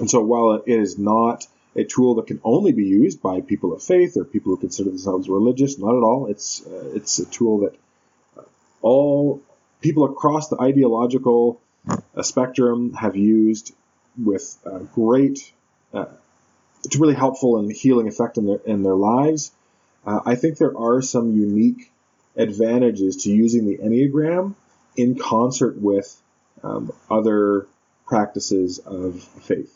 And 0.00 0.10
so 0.10 0.20
while 0.22 0.52
it 0.52 0.62
is 0.66 0.98
not 0.98 1.46
a 1.74 1.84
tool 1.84 2.16
that 2.16 2.26
can 2.26 2.40
only 2.44 2.72
be 2.72 2.84
used 2.84 3.22
by 3.22 3.40
people 3.40 3.72
of 3.72 3.82
faith 3.82 4.16
or 4.16 4.24
people 4.24 4.52
who 4.52 4.58
consider 4.58 4.90
themselves 4.90 5.28
religious, 5.28 5.78
not 5.78 5.96
at 5.96 6.02
all. 6.02 6.26
It's 6.26 6.66
uh, 6.66 6.92
it's 6.94 7.18
a 7.18 7.26
tool 7.26 7.60
that 7.60 7.74
all 8.82 9.40
people 9.80 10.04
across 10.04 10.48
the 10.48 10.60
ideological 10.60 11.60
uh, 11.88 12.22
spectrum 12.22 12.94
have 12.94 13.16
used 13.16 13.74
with 14.22 14.58
uh, 14.66 14.78
great, 14.78 15.52
uh, 15.94 16.06
it's 16.84 16.96
really 16.96 17.14
helpful 17.14 17.58
and 17.58 17.72
healing 17.72 18.08
effect 18.08 18.36
in 18.36 18.46
their 18.46 18.60
in 18.66 18.82
their 18.82 18.96
lives. 18.96 19.52
Uh, 20.04 20.20
I 20.26 20.34
think 20.34 20.58
there 20.58 20.76
are 20.76 21.00
some 21.00 21.32
unique 21.32 21.90
advantages 22.36 23.24
to 23.24 23.30
using 23.30 23.66
the 23.66 23.78
Enneagram 23.78 24.54
in 24.96 25.16
concert 25.16 25.80
with 25.80 26.20
um, 26.62 26.92
other 27.10 27.66
practices 28.06 28.78
of 28.78 29.22
faith. 29.22 29.74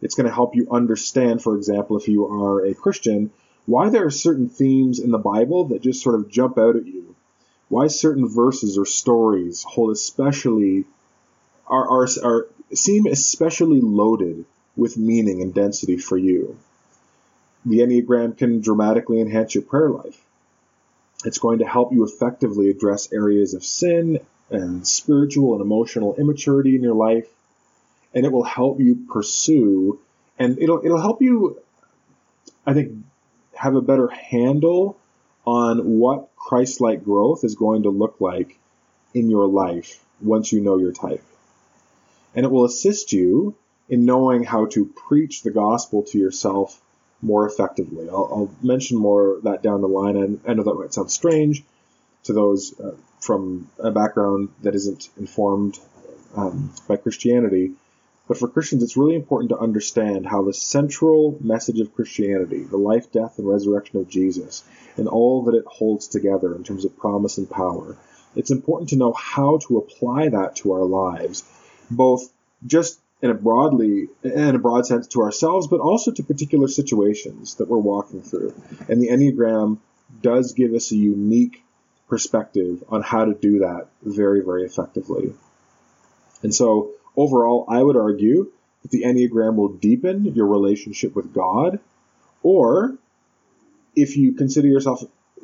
It's 0.00 0.14
going 0.14 0.28
to 0.28 0.34
help 0.34 0.54
you 0.54 0.68
understand, 0.70 1.42
for 1.42 1.56
example, 1.56 1.96
if 1.96 2.08
you 2.08 2.26
are 2.26 2.64
a 2.64 2.74
Christian, 2.74 3.30
why 3.66 3.90
there 3.90 4.06
are 4.06 4.10
certain 4.10 4.48
themes 4.48 4.98
in 4.98 5.10
the 5.10 5.18
Bible 5.18 5.66
that 5.68 5.82
just 5.82 6.02
sort 6.02 6.14
of 6.14 6.30
jump 6.30 6.56
out 6.56 6.76
at 6.76 6.86
you. 6.86 7.14
Why 7.68 7.88
certain 7.88 8.28
verses 8.28 8.78
or 8.78 8.86
stories 8.86 9.62
hold 9.62 9.90
especially 9.90 10.84
are, 11.66 11.88
are, 11.88 12.08
are 12.24 12.46
seem 12.72 13.06
especially 13.06 13.80
loaded 13.80 14.44
with 14.76 14.96
meaning 14.96 15.42
and 15.42 15.52
density 15.52 15.96
for 15.96 16.16
you. 16.16 16.56
The 17.66 17.80
Enneagram 17.80 18.38
can 18.38 18.60
dramatically 18.60 19.20
enhance 19.20 19.54
your 19.54 19.64
prayer 19.64 19.90
life. 19.90 20.24
It's 21.24 21.38
going 21.38 21.58
to 21.58 21.66
help 21.66 21.92
you 21.92 22.04
effectively 22.04 22.70
address 22.70 23.12
areas 23.12 23.52
of 23.54 23.64
sin 23.64 24.20
and 24.50 24.86
spiritual 24.86 25.54
and 25.54 25.60
emotional 25.60 26.14
immaturity 26.14 26.76
in 26.76 26.82
your 26.82 26.94
life 26.94 27.26
and 28.14 28.24
it 28.24 28.32
will 28.32 28.44
help 28.44 28.80
you 28.80 29.06
pursue 29.10 30.00
and 30.38 30.58
it'll 30.58 30.84
it'll 30.84 31.00
help 31.00 31.22
you 31.22 31.60
I 32.66 32.74
think 32.74 32.92
have 33.54 33.74
a 33.74 33.80
better 33.80 34.08
handle 34.08 34.98
on 35.44 35.98
what 35.98 36.28
Christ-like 36.36 37.04
growth 37.04 37.42
is 37.42 37.54
going 37.54 37.84
to 37.84 37.90
look 37.90 38.16
like 38.20 38.58
in 39.14 39.30
your 39.30 39.46
life 39.46 40.04
once 40.20 40.52
you 40.52 40.60
know 40.60 40.78
your 40.78 40.92
type. 40.92 41.24
And 42.34 42.44
it 42.44 42.50
will 42.50 42.64
assist 42.66 43.12
you 43.12 43.56
in 43.88 44.04
knowing 44.04 44.44
how 44.44 44.66
to 44.66 44.84
preach 44.84 45.42
the 45.42 45.50
gospel 45.50 46.02
to 46.02 46.18
yourself 46.18 46.80
more 47.22 47.48
effectively. 47.48 48.08
I'll, 48.08 48.28
I'll 48.30 48.54
mention 48.62 48.98
more 48.98 49.40
that 49.42 49.62
down 49.62 49.80
the 49.80 49.88
line, 49.88 50.16
and 50.16 50.40
I 50.46 50.54
know 50.54 50.62
that 50.64 50.74
might 50.74 50.94
sound 50.94 51.10
strange 51.10 51.64
to 52.24 52.32
those 52.32 52.78
uh, 52.78 52.94
from 53.20 53.68
a 53.78 53.90
background 53.90 54.50
that 54.62 54.74
isn't 54.74 55.08
informed 55.18 55.78
um, 56.36 56.72
by 56.86 56.96
Christianity, 56.96 57.72
but 58.28 58.36
for 58.36 58.46
Christians, 58.46 58.82
it's 58.82 58.96
really 58.96 59.16
important 59.16 59.48
to 59.50 59.58
understand 59.58 60.26
how 60.26 60.42
the 60.42 60.52
central 60.52 61.38
message 61.40 61.80
of 61.80 61.94
Christianity, 61.94 62.62
the 62.62 62.76
life, 62.76 63.10
death, 63.10 63.38
and 63.38 63.48
resurrection 63.48 63.98
of 63.98 64.08
Jesus, 64.08 64.62
and 64.98 65.08
all 65.08 65.44
that 65.44 65.54
it 65.54 65.64
holds 65.66 66.08
together 66.08 66.54
in 66.54 66.62
terms 66.62 66.84
of 66.84 66.96
promise 66.98 67.38
and 67.38 67.48
power, 67.48 67.96
it's 68.36 68.50
important 68.50 68.90
to 68.90 68.96
know 68.96 69.12
how 69.14 69.58
to 69.66 69.78
apply 69.78 70.28
that 70.28 70.56
to 70.56 70.72
our 70.72 70.84
lives, 70.84 71.42
both 71.90 72.30
just 72.66 73.00
in 73.22 73.30
a 73.30 73.34
broadly 73.34 74.08
in 74.22 74.54
a 74.54 74.58
broad 74.58 74.86
sense 74.86 75.08
to 75.08 75.22
ourselves, 75.22 75.66
but 75.66 75.80
also 75.80 76.12
to 76.12 76.22
particular 76.22 76.68
situations 76.68 77.56
that 77.56 77.68
we're 77.68 77.78
walking 77.78 78.22
through. 78.22 78.54
And 78.88 79.00
the 79.00 79.08
Enneagram 79.08 79.78
does 80.22 80.52
give 80.52 80.74
us 80.74 80.92
a 80.92 80.96
unique 80.96 81.62
perspective 82.08 82.84
on 82.88 83.02
how 83.02 83.24
to 83.24 83.34
do 83.34 83.60
that 83.60 83.88
very, 84.02 84.42
very 84.42 84.64
effectively. 84.64 85.32
And 86.42 86.54
so 86.54 86.92
Overall, 87.18 87.64
I 87.68 87.82
would 87.82 87.96
argue 87.96 88.52
that 88.82 88.92
the 88.92 89.02
Enneagram 89.02 89.56
will 89.56 89.70
deepen 89.70 90.24
your 90.36 90.46
relationship 90.46 91.16
with 91.16 91.34
God, 91.34 91.80
or 92.44 92.96
if 93.96 94.16
you 94.16 94.34
consider 94.34 94.68
yourself, 94.68 95.02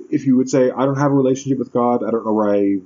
if 0.09 0.25
you 0.25 0.37
would 0.37 0.49
say, 0.49 0.71
I 0.71 0.87
don't 0.87 0.99
have 0.99 1.11
a 1.11 1.14
relationship 1.14 1.59
with 1.59 1.73
God, 1.73 2.04
I 2.04 2.12
don't 2.12 2.25
know 2.25 2.33
where 2.33 2.54
I, 2.54 2.78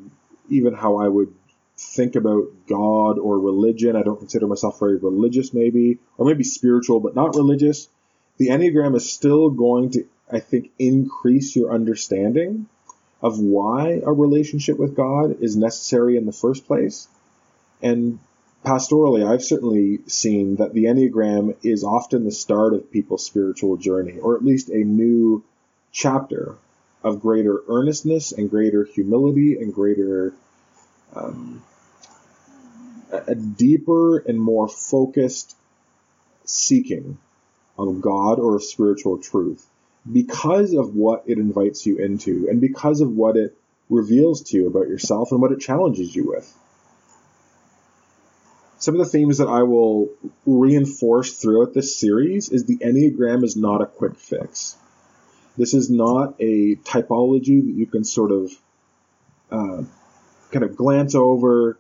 even 0.49 0.73
how 0.73 0.97
I 0.97 1.07
would 1.07 1.35
think 1.77 2.17
about 2.17 2.47
God 2.67 3.19
or 3.19 3.39
religion, 3.39 3.95
I 3.95 4.03
don't 4.03 4.19
consider 4.19 4.47
myself 4.47 4.81
very 4.81 4.97
religious, 4.97 5.53
maybe, 5.53 5.99
or 6.17 6.25
maybe 6.25 6.43
spiritual, 6.43 7.01
but 7.01 7.15
not 7.15 7.37
religious, 7.37 7.89
the 8.39 8.49
Enneagram 8.49 8.97
is 8.97 9.13
still 9.13 9.51
going 9.51 9.91
to, 9.91 10.07
I 10.33 10.41
think, 10.41 10.71
increase 10.79 11.55
your 11.55 11.75
understanding 11.75 12.69
of 13.21 13.39
why 13.39 14.01
a 14.03 14.13
relationship 14.13 14.79
with 14.79 14.97
God 14.97 15.43
is 15.43 15.57
necessary 15.59 16.17
in 16.17 16.25
the 16.25 16.33
first 16.33 16.67
place. 16.67 17.07
And 17.83 18.19
pastorally, 18.65 19.27
I've 19.27 19.43
certainly 19.43 20.01
seen 20.07 20.57
that 20.57 20.75
the 20.75 20.85
Enneagram 20.85 21.57
is 21.63 21.85
often 21.85 22.25
the 22.25 22.33
start 22.33 22.75
of 22.75 22.91
people's 22.91 23.25
spiritual 23.25 23.77
journey, 23.77 24.19
or 24.19 24.37
at 24.37 24.45
least 24.45 24.69
a 24.69 24.79
new 24.79 25.45
chapter 25.93 26.57
of 27.03 27.21
greater 27.21 27.63
earnestness 27.69 28.33
and 28.33 28.51
greater 28.51 28.85
humility 28.85 29.57
and 29.57 29.73
greater, 29.73 30.35
um, 31.15 31.63
a 33.11 33.35
deeper 33.35 34.19
and 34.19 34.41
more 34.41 34.69
focused 34.69 35.57
seeking 36.45 37.19
of 37.79 38.01
God 38.01 38.39
or 38.39 38.57
of 38.57 38.65
spiritual 38.65 39.19
truth 39.19 39.65
because 40.11 40.75
of 40.75 40.95
what 40.95 41.25
it 41.27 41.39
invites 41.39 41.87
you 41.87 41.99
into 41.99 42.49
and 42.49 42.61
because 42.61 43.01
of 43.01 43.11
what 43.11 43.37
it 43.37 43.57
reveals 43.89 44.43
to 44.43 44.57
you 44.57 44.67
about 44.67 44.89
yourself 44.89 45.33
and 45.33 45.41
what 45.41 45.53
it 45.53 45.61
challenges 45.61 46.15
you 46.15 46.29
with 46.29 46.53
some 48.89 48.99
of 48.99 49.05
the 49.05 49.13
themes 49.13 49.37
that 49.37 49.49
I 49.49 49.65
will 49.65 50.09
reinforce 50.47 51.35
throughout 51.35 51.75
this 51.75 51.95
series 51.95 52.49
is 52.49 52.65
the 52.65 52.79
Enneagram 52.79 53.45
is 53.45 53.55
not 53.55 53.83
a 53.83 53.87
quick 53.87 54.17
fix. 54.17 54.79
This 55.59 55.75
is 55.75 55.91
not 55.91 56.37
a 56.41 56.77
typology 56.77 57.63
that 57.67 57.75
you 57.75 57.85
can 57.85 58.03
sort 58.03 58.33
of 58.33 58.51
uh, 59.51 59.83
kind 60.51 60.65
of 60.65 60.75
glance 60.75 61.15
over, 61.15 61.79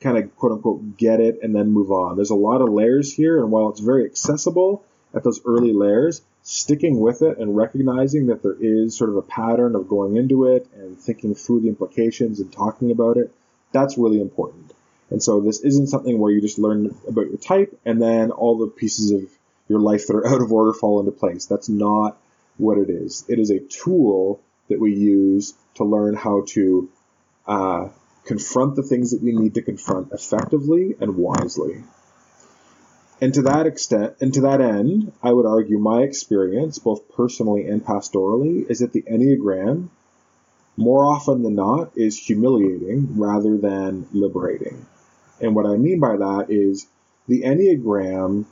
kind 0.00 0.16
of 0.16 0.34
quote 0.38 0.52
unquote 0.52 0.96
get 0.96 1.20
it, 1.20 1.40
and 1.42 1.54
then 1.54 1.70
move 1.70 1.92
on. 1.92 2.16
There's 2.16 2.30
a 2.30 2.34
lot 2.34 2.62
of 2.62 2.70
layers 2.70 3.12
here, 3.12 3.42
and 3.42 3.50
while 3.50 3.68
it's 3.68 3.80
very 3.80 4.06
accessible 4.06 4.86
at 5.14 5.24
those 5.24 5.42
early 5.44 5.74
layers, 5.74 6.22
sticking 6.44 6.98
with 6.98 7.20
it 7.20 7.36
and 7.36 7.58
recognizing 7.58 8.28
that 8.28 8.42
there 8.42 8.56
is 8.58 8.96
sort 8.96 9.10
of 9.10 9.16
a 9.16 9.22
pattern 9.22 9.74
of 9.74 9.86
going 9.86 10.16
into 10.16 10.46
it 10.46 10.66
and 10.74 10.98
thinking 10.98 11.34
through 11.34 11.60
the 11.60 11.68
implications 11.68 12.40
and 12.40 12.50
talking 12.50 12.90
about 12.90 13.18
it, 13.18 13.30
that's 13.70 13.98
really 13.98 14.22
important. 14.22 14.72
And 15.10 15.22
so 15.22 15.40
this 15.40 15.60
isn't 15.60 15.88
something 15.88 16.18
where 16.18 16.32
you 16.32 16.40
just 16.40 16.58
learn 16.58 16.94
about 17.08 17.28
your 17.28 17.38
type 17.38 17.78
and 17.84 18.00
then 18.00 18.30
all 18.30 18.58
the 18.58 18.66
pieces 18.66 19.10
of 19.10 19.22
your 19.68 19.80
life 19.80 20.06
that 20.06 20.16
are 20.16 20.26
out 20.34 20.42
of 20.42 20.52
order 20.52 20.72
fall 20.72 21.00
into 21.00 21.12
place. 21.12 21.46
That's 21.46 21.68
not 21.68 22.18
what 22.56 22.78
it 22.78 22.90
is. 22.90 23.24
It 23.28 23.38
is 23.38 23.50
a 23.50 23.60
tool 23.60 24.40
that 24.68 24.80
we 24.80 24.94
use 24.94 25.54
to 25.76 25.84
learn 25.84 26.14
how 26.14 26.44
to 26.48 26.90
uh, 27.46 27.88
confront 28.24 28.76
the 28.76 28.82
things 28.82 29.12
that 29.12 29.22
we 29.22 29.32
need 29.32 29.54
to 29.54 29.62
confront 29.62 30.12
effectively 30.12 30.94
and 31.00 31.16
wisely. 31.16 31.82
And 33.20 33.34
to 33.34 33.42
that 33.42 33.66
extent, 33.66 34.14
and 34.20 34.32
to 34.34 34.42
that 34.42 34.60
end, 34.60 35.12
I 35.22 35.32
would 35.32 35.46
argue 35.46 35.78
my 35.78 36.02
experience, 36.02 36.78
both 36.78 37.08
personally 37.16 37.66
and 37.66 37.84
pastorally, 37.84 38.70
is 38.70 38.78
that 38.78 38.92
the 38.92 39.02
Enneagram, 39.02 39.88
more 40.76 41.04
often 41.04 41.42
than 41.42 41.56
not, 41.56 41.96
is 41.96 42.16
humiliating 42.16 43.18
rather 43.18 43.56
than 43.56 44.06
liberating. 44.12 44.86
And 45.40 45.54
what 45.54 45.66
I 45.66 45.76
mean 45.76 46.00
by 46.00 46.16
that 46.16 46.46
is 46.48 46.86
the 47.26 47.42
Enneagram, 47.42 48.46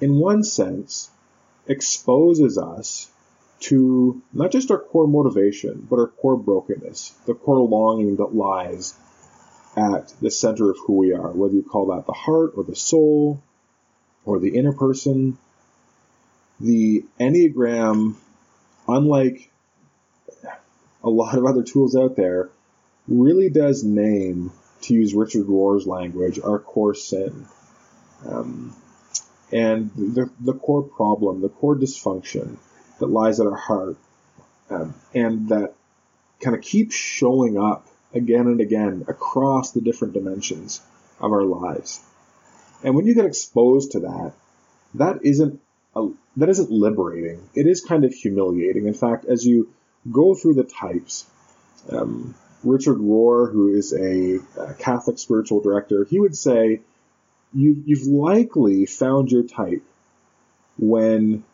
in 0.00 0.14
one 0.16 0.44
sense, 0.44 1.10
exposes 1.66 2.58
us 2.58 3.10
to 3.60 4.22
not 4.32 4.50
just 4.50 4.70
our 4.70 4.78
core 4.78 5.06
motivation, 5.06 5.86
but 5.88 5.98
our 5.98 6.08
core 6.08 6.36
brokenness, 6.36 7.10
the 7.26 7.34
core 7.34 7.60
longing 7.60 8.16
that 8.16 8.34
lies 8.34 8.94
at 9.76 10.12
the 10.20 10.30
center 10.30 10.70
of 10.70 10.78
who 10.86 10.94
we 10.94 11.12
are, 11.12 11.30
whether 11.30 11.54
you 11.54 11.62
call 11.62 11.86
that 11.86 12.06
the 12.06 12.12
heart 12.12 12.52
or 12.56 12.64
the 12.64 12.74
soul 12.74 13.42
or 14.24 14.38
the 14.38 14.56
inner 14.56 14.72
person. 14.72 15.38
The 16.58 17.04
Enneagram, 17.18 18.16
unlike 18.88 19.50
a 21.02 21.08
lot 21.08 21.36
of 21.38 21.46
other 21.46 21.62
tools 21.62 21.96
out 21.96 22.16
there, 22.16 22.50
really 23.08 23.48
does 23.48 23.82
name, 23.82 24.52
to 24.82 24.94
use 24.94 25.14
Richard 25.14 25.46
Rohr's 25.46 25.86
language, 25.86 26.38
our 26.42 26.58
core 26.58 26.94
sin. 26.94 27.46
Um, 28.26 28.74
and 29.52 29.90
the, 29.96 30.30
the 30.40 30.54
core 30.54 30.82
problem, 30.82 31.40
the 31.40 31.48
core 31.48 31.76
dysfunction 31.76 32.56
that 32.98 33.06
lies 33.06 33.40
at 33.40 33.46
our 33.46 33.56
heart, 33.56 33.96
um, 34.70 34.94
and 35.14 35.48
that 35.48 35.74
kind 36.40 36.56
of 36.56 36.62
keeps 36.62 36.94
showing 36.94 37.58
up 37.58 37.86
again 38.14 38.46
and 38.46 38.60
again 38.60 39.04
across 39.08 39.72
the 39.72 39.80
different 39.80 40.14
dimensions 40.14 40.80
of 41.20 41.32
our 41.32 41.42
lives. 41.44 42.00
And 42.82 42.94
when 42.94 43.06
you 43.06 43.14
get 43.14 43.24
exposed 43.24 43.92
to 43.92 44.00
that, 44.00 44.32
that 44.94 45.24
isn't 45.24 45.60
a, 45.94 46.08
that 46.36 46.48
isn't 46.48 46.70
liberating. 46.70 47.48
It 47.54 47.66
is 47.66 47.80
kind 47.80 48.04
of 48.04 48.14
humiliating. 48.14 48.86
In 48.86 48.94
fact, 48.94 49.24
as 49.24 49.44
you 49.44 49.72
go 50.10 50.34
through 50.34 50.54
the 50.54 50.64
types, 50.64 51.26
um, 51.90 52.34
Richard 52.62 52.98
Rohr, 52.98 53.50
who 53.50 53.74
is 53.74 53.92
a, 53.92 54.40
a, 54.60 54.74
Catholic 54.74 55.18
spiritual 55.18 55.60
director, 55.60 56.04
he 56.04 56.20
would 56.20 56.36
say 56.36 56.80
you, 57.54 57.82
you've 57.86 58.06
likely 58.06 58.86
found 58.86 59.30
your 59.30 59.42
type 59.42 59.82
when 60.78 61.44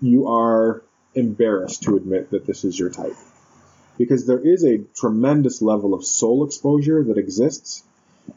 you 0.00 0.28
are 0.28 0.82
embarrassed 1.14 1.82
to 1.84 1.96
admit 1.96 2.30
that 2.30 2.46
this 2.46 2.64
is 2.64 2.78
your 2.78 2.90
type. 2.90 3.16
Because 3.96 4.26
there 4.26 4.38
is 4.38 4.64
a 4.64 4.78
tremendous 4.94 5.60
level 5.60 5.94
of 5.94 6.04
soul 6.04 6.44
exposure 6.44 7.02
that 7.04 7.18
exists 7.18 7.82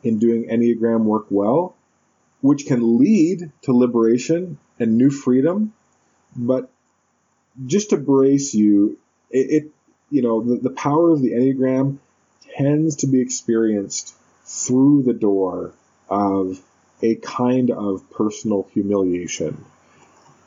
in 0.03 0.17
doing 0.17 0.47
Enneagram 0.47 1.03
work 1.03 1.27
well, 1.29 1.75
which 2.41 2.65
can 2.65 2.97
lead 2.97 3.51
to 3.63 3.73
liberation 3.73 4.57
and 4.79 4.97
new 4.97 5.11
freedom. 5.11 5.73
But 6.35 6.71
just 7.67 7.91
to 7.91 7.97
brace 7.97 8.53
you, 8.53 8.97
it, 9.29 9.63
it 9.63 9.71
you 10.11 10.21
know, 10.21 10.41
the, 10.43 10.57
the 10.57 10.69
power 10.69 11.09
of 11.09 11.21
the 11.21 11.31
Enneagram 11.31 11.97
tends 12.57 12.97
to 12.97 13.07
be 13.07 13.21
experienced 13.21 14.13
through 14.45 15.03
the 15.03 15.13
door 15.13 15.73
of 16.09 16.61
a 17.01 17.15
kind 17.15 17.71
of 17.71 18.09
personal 18.11 18.67
humiliation. 18.73 19.65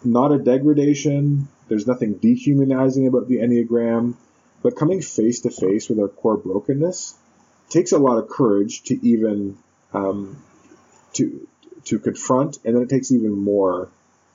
Not 0.04 0.32
a 0.32 0.38
degradation, 0.38 1.48
there's 1.68 1.86
nothing 1.86 2.14
dehumanizing 2.14 3.06
about 3.06 3.26
the 3.26 3.38
Enneagram, 3.38 4.14
but 4.62 4.76
coming 4.76 5.00
face 5.00 5.40
to 5.40 5.50
face 5.50 5.88
with 5.88 5.98
our 5.98 6.08
core 6.08 6.36
brokenness 6.36 7.14
takes 7.70 7.92
a 7.92 7.98
lot 7.98 8.18
of 8.18 8.28
courage 8.28 8.82
to 8.84 9.06
even 9.06 9.56
um, 9.94 10.42
to 11.14 11.48
to 11.86 11.98
confront, 11.98 12.58
and 12.64 12.74
then 12.74 12.82
it 12.82 12.88
takes 12.88 13.12
even 13.12 13.32
more 13.32 13.88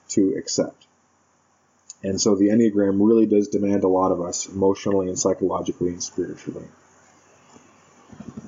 to 0.08 0.34
accept. 0.38 0.86
And 2.02 2.20
so 2.20 2.34
the 2.34 2.48
Enneagram 2.48 2.96
really 2.98 3.26
does 3.26 3.48
demand 3.48 3.84
a 3.84 3.88
lot 3.88 4.12
of 4.12 4.20
us 4.20 4.46
emotionally 4.46 5.08
and 5.08 5.18
psychologically 5.18 5.88
and 5.88 6.02
spiritually. 6.02 6.66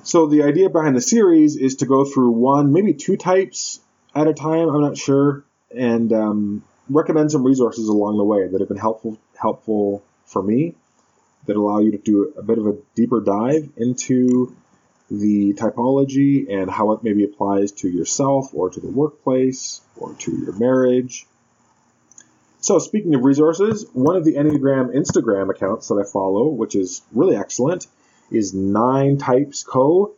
So 0.03 0.27
the 0.27 0.43
idea 0.43 0.69
behind 0.69 0.95
the 0.95 1.01
series 1.01 1.55
is 1.55 1.77
to 1.77 1.85
go 1.85 2.03
through 2.03 2.31
one, 2.31 2.73
maybe 2.73 2.93
two 2.93 3.15
types 3.15 3.79
at 4.15 4.27
a 4.27 4.33
time. 4.33 4.69
I'm 4.69 4.81
not 4.81 4.97
sure, 4.97 5.45
and 5.75 6.11
um, 6.11 6.63
recommend 6.89 7.31
some 7.31 7.43
resources 7.43 7.87
along 7.87 8.17
the 8.17 8.23
way 8.23 8.47
that 8.47 8.59
have 8.59 8.67
been 8.67 8.77
helpful 8.77 9.17
helpful 9.39 10.03
for 10.25 10.41
me 10.41 10.75
that 11.45 11.55
allow 11.55 11.79
you 11.79 11.91
to 11.91 11.97
do 11.97 12.33
a 12.37 12.43
bit 12.43 12.57
of 12.57 12.67
a 12.67 12.75
deeper 12.95 13.21
dive 13.21 13.69
into 13.77 14.55
the 15.11 15.53
typology 15.53 16.51
and 16.51 16.71
how 16.71 16.93
it 16.93 17.03
maybe 17.03 17.23
applies 17.23 17.71
to 17.71 17.89
yourself 17.89 18.53
or 18.53 18.69
to 18.69 18.79
the 18.79 18.87
workplace 18.87 19.81
or 19.95 20.13
to 20.15 20.35
your 20.35 20.53
marriage. 20.53 21.27
So, 22.63 22.79
speaking 22.79 23.13
of 23.13 23.25
resources, 23.25 23.85
one 23.91 24.15
of 24.15 24.23
the 24.23 24.35
Enneagram 24.35 24.95
Instagram 24.95 25.49
accounts 25.49 25.89
that 25.89 25.95
I 25.95 26.09
follow, 26.09 26.47
which 26.47 26.75
is 26.75 27.01
really 27.11 27.35
excellent, 27.35 27.87
is 28.31 28.53
Nine 28.53 29.17
Types 29.17 29.63
Co. 29.63 30.13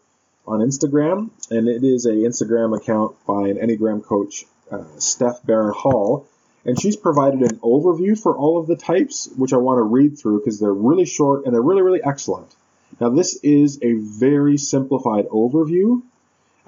on 0.46 0.60
Instagram, 0.60 1.32
and 1.50 1.68
it 1.68 1.84
is 1.84 2.06
a 2.06 2.12
Instagram 2.12 2.78
account 2.78 3.16
by 3.26 3.48
an 3.48 3.58
Enneagram 3.58 4.04
coach, 4.04 4.46
uh, 4.70 4.84
Steph 5.00 5.44
Barron 5.44 5.74
Hall, 5.74 6.28
and 6.66 6.80
she's 6.80 6.96
provided 6.96 7.42
an 7.42 7.58
overview 7.64 8.16
for 8.16 8.38
all 8.38 8.60
of 8.60 8.68
the 8.68 8.76
types, 8.76 9.28
which 9.36 9.52
I 9.52 9.58
want 9.58 9.80
to 9.80 9.84
read 9.84 10.20
through 10.20 10.42
because 10.42 10.60
they're 10.60 10.72
really 10.72 11.08
short 11.08 11.46
and 11.46 11.54
they're 11.56 11.64
really, 11.64 11.82
really 11.82 12.04
excellent. 12.04 12.56
Now, 13.02 13.10
this 13.10 13.40
is 13.42 13.80
a 13.82 13.94
very 13.94 14.60
simplified 14.60 15.26
overview. 15.30 16.04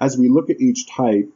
As 0.00 0.18
we 0.18 0.28
look 0.28 0.50
at 0.50 0.60
each 0.60 0.88
type, 0.88 1.30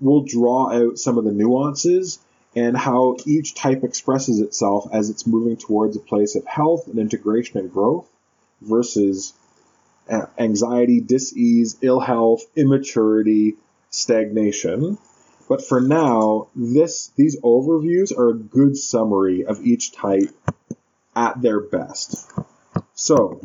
we'll 0.00 0.24
draw 0.24 0.72
out 0.72 0.98
some 0.98 1.16
of 1.16 1.22
the 1.22 1.30
nuances 1.30 2.18
and 2.56 2.76
how 2.76 3.16
each 3.26 3.54
type 3.54 3.82
expresses 3.82 4.40
itself 4.40 4.88
as 4.92 5.10
it's 5.10 5.26
moving 5.26 5.56
towards 5.56 5.96
a 5.96 6.00
place 6.00 6.36
of 6.36 6.46
health 6.46 6.86
and 6.86 6.98
integration 6.98 7.58
and 7.58 7.72
growth 7.72 8.08
versus 8.60 9.32
uh, 10.08 10.26
anxiety, 10.38 11.00
disease, 11.00 11.76
ill 11.80 12.00
health, 12.00 12.42
immaturity, 12.56 13.54
stagnation. 13.90 14.98
But 15.48 15.64
for 15.64 15.80
now, 15.80 16.48
this 16.54 17.08
these 17.16 17.40
overviews 17.40 18.16
are 18.16 18.30
a 18.30 18.34
good 18.34 18.76
summary 18.76 19.44
of 19.44 19.64
each 19.64 19.92
type 19.92 20.30
at 21.14 21.40
their 21.40 21.60
best. 21.60 22.30
So, 22.94 23.40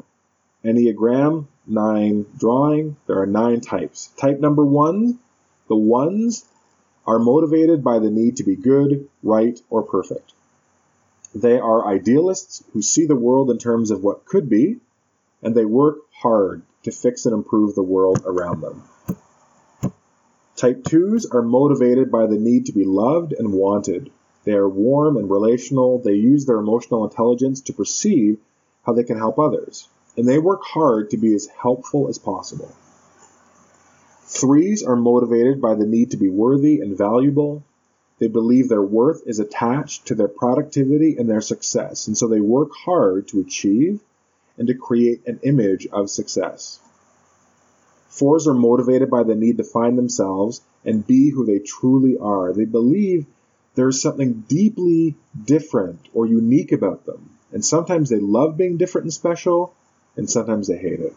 Enneagram 0.64 1.48
9 1.68 2.26
drawing, 2.38 2.96
there 3.08 3.22
are 3.22 3.26
nine 3.26 3.62
types. 3.62 4.08
Type 4.20 4.40
number 4.40 4.66
1, 4.66 5.20
the 5.68 5.76
ones 5.76 6.46
are 7.10 7.18
motivated 7.18 7.84
by 7.84 7.98
the 7.98 8.12
need 8.12 8.38
to 8.38 8.44
be 8.44 8.56
good, 8.56 9.10
right, 9.24 9.60
or 9.72 9.82
perfect. 9.82 10.32
They 11.34 11.58
are 11.58 11.88
idealists 11.88 12.64
who 12.72 12.84
see 12.84 13.08
the 13.08 13.16
world 13.16 13.50
in 13.50 13.58
terms 13.58 13.90
of 13.90 14.04
what 14.04 14.26
could 14.26 14.48
be, 14.48 14.80
and 15.42 15.56
they 15.56 15.66
work 15.66 15.98
hard 16.12 16.62
to 16.84 16.92
fix 16.92 17.26
and 17.26 17.34
improve 17.34 17.74
the 17.74 17.82
world 17.82 18.22
around 18.28 18.62
them. 18.62 18.84
Type 20.56 20.84
2s 20.84 21.34
are 21.34 21.42
motivated 21.42 22.12
by 22.12 22.28
the 22.28 22.38
need 22.38 22.68
to 22.68 22.74
be 22.74 22.86
loved 22.86 23.34
and 23.34 23.54
wanted. 23.54 24.12
They 24.44 24.54
are 24.54 24.70
warm 24.70 25.18
and 25.18 25.32
relational. 25.32 25.98
They 25.98 26.14
use 26.14 26.46
their 26.46 26.58
emotional 26.58 27.06
intelligence 27.06 27.62
to 27.62 27.74
perceive 27.74 28.38
how 28.86 28.94
they 28.94 29.04
can 29.04 29.18
help 29.18 29.40
others. 29.40 29.90
And 30.16 30.28
they 30.28 30.38
work 30.38 30.62
hard 30.64 31.10
to 31.10 31.18
be 31.18 31.34
as 31.34 31.48
helpful 31.48 32.08
as 32.08 32.20
possible. 32.20 32.72
Threes 34.32 34.84
are 34.84 34.96
motivated 34.96 35.60
by 35.60 35.74
the 35.74 35.88
need 35.88 36.12
to 36.12 36.18
be 36.18 36.30
worthy 36.30 36.82
and 36.82 36.96
valuable. 36.96 37.64
They 38.20 38.28
believe 38.28 38.70
their 38.70 38.82
worth 38.82 39.24
is 39.26 39.40
attached 39.40 40.06
to 40.06 40.16
their 40.16 40.28
productivity 40.28 41.18
and 41.18 41.28
their 41.28 41.42
success, 41.42 42.06
and 42.06 42.16
so 42.16 42.28
they 42.28 42.40
work 42.40 42.70
hard 42.86 43.28
to 43.30 43.40
achieve 43.40 44.02
and 44.56 44.68
to 44.68 44.76
create 44.76 45.26
an 45.26 45.40
image 45.42 45.88
of 45.88 46.12
success. 46.12 46.80
Fours 48.10 48.48
are 48.48 48.54
motivated 48.54 49.10
by 49.10 49.24
the 49.24 49.34
need 49.34 49.58
to 49.58 49.64
find 49.64 49.98
themselves 49.98 50.62
and 50.86 51.08
be 51.08 51.32
who 51.32 51.44
they 51.44 51.58
truly 51.58 52.16
are. 52.20 52.54
They 52.54 52.66
believe 52.66 53.26
there's 53.74 54.00
something 54.00 54.44
deeply 54.48 55.16
different 55.44 56.08
or 56.14 56.28
unique 56.28 56.72
about 56.72 57.06
them. 57.08 57.32
And 57.52 57.66
sometimes 57.66 58.10
they 58.10 58.20
love 58.20 58.58
being 58.58 58.78
different 58.78 59.06
and 59.06 59.14
special, 59.14 59.74
and 60.16 60.30
sometimes 60.30 60.68
they 60.68 60.78
hate 60.78 61.00
it. 61.00 61.16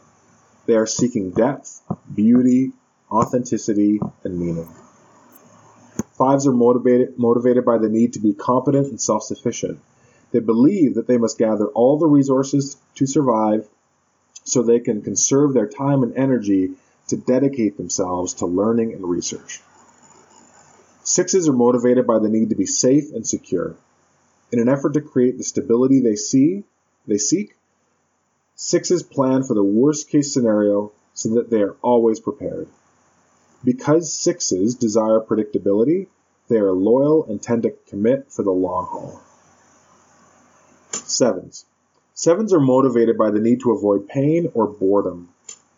They 0.65 0.77
are 0.77 0.87
seeking 0.87 1.33
depth, 1.33 1.83
beauty, 2.15 2.73
authenticity, 3.13 4.01
and 4.25 4.39
meaning. 4.39 4.69
Fives 6.17 6.47
are 6.47 6.53
motivated, 6.53 7.19
motivated 7.19 7.65
by 7.65 7.79
the 7.79 7.89
need 7.89 8.15
to 8.15 8.21
be 8.21 8.33
competent 8.33 8.89
and 8.89 9.01
self 9.01 9.23
sufficient. 9.25 9.81
They 10.33 10.41
believe 10.41 10.95
that 10.95 11.07
they 11.07 11.19
must 11.19 11.39
gather 11.39 11.67
all 11.67 11.99
the 11.99 12.07
resources 12.07 12.77
to 12.95 13.07
survive 13.07 13.69
so 14.45 14.63
they 14.63 14.81
can 14.81 15.03
conserve 15.03 15.53
their 15.53 15.69
time 15.69 16.03
and 16.03 16.17
energy 16.17 16.73
to 17.09 17.17
dedicate 17.17 17.77
themselves 17.77 18.35
to 18.35 18.47
learning 18.47 18.95
and 18.95 19.05
research. 19.05 19.61
Sixes 21.05 21.49
are 21.49 21.53
motivated 21.53 22.07
by 22.07 22.19
the 22.19 22.29
need 22.29 22.51
to 22.51 22.55
be 22.55 22.67
safe 22.67 23.13
and 23.13 23.27
secure. 23.27 23.75
In 24.51 24.61
an 24.61 24.69
effort 24.69 24.95
to 24.95 25.01
create 25.01 25.37
the 25.37 25.45
stability 25.45 26.01
they 26.01 26.17
see, 26.17 26.65
they 27.07 27.19
seek, 27.19 27.57
sixes 28.55 29.03
plan 29.03 29.43
for 29.43 29.55
the 29.55 29.63
worst 29.63 30.09
case 30.09 30.33
scenario 30.33 30.93
so 31.15 31.35
that 31.35 31.51
they 31.51 31.61
are 31.61 31.77
always 31.83 32.21
prepared. 32.21 32.69
Because 33.65 34.13
sixes 34.13 34.75
desire 34.75 35.21
predictability, 35.21 36.09
they 36.49 36.57
are 36.57 36.73
loyal 36.73 37.25
and 37.25 37.41
tend 37.41 37.63
to 37.63 37.75
commit 37.89 38.33
for 38.33 38.43
the 38.43 38.51
long 38.51 38.87
haul. 38.87 39.21
Sevens. 40.91 41.65
Sevens 42.15 42.53
are 42.53 42.61
motivated 42.61 43.17
by 43.17 43.31
the 43.31 43.41
need 43.41 43.61
to 43.61 43.73
avoid 43.73 44.09
pain 44.09 44.51
or 44.55 44.67
boredom 44.67 45.29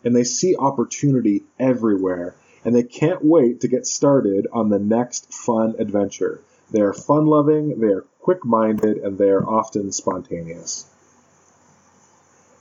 and 0.04 0.14
they 0.14 0.24
see 0.24 0.54
opportunity 0.56 1.42
everywhere, 1.58 2.34
and 2.64 2.74
they 2.74 2.82
can't 2.82 3.24
wait 3.24 3.60
to 3.60 3.68
get 3.68 3.86
started 3.86 4.46
on 4.52 4.68
the 4.68 4.78
next 4.78 5.32
fun 5.32 5.74
adventure. 5.78 6.40
They 6.70 6.82
are 6.82 6.92
fun 6.92 7.26
loving, 7.26 7.80
they 7.80 7.88
are 7.88 8.04
quick 8.20 8.44
minded, 8.44 8.98
and 8.98 9.16
they 9.16 9.30
are 9.30 9.46
often 9.46 9.92
spontaneous. 9.92 10.86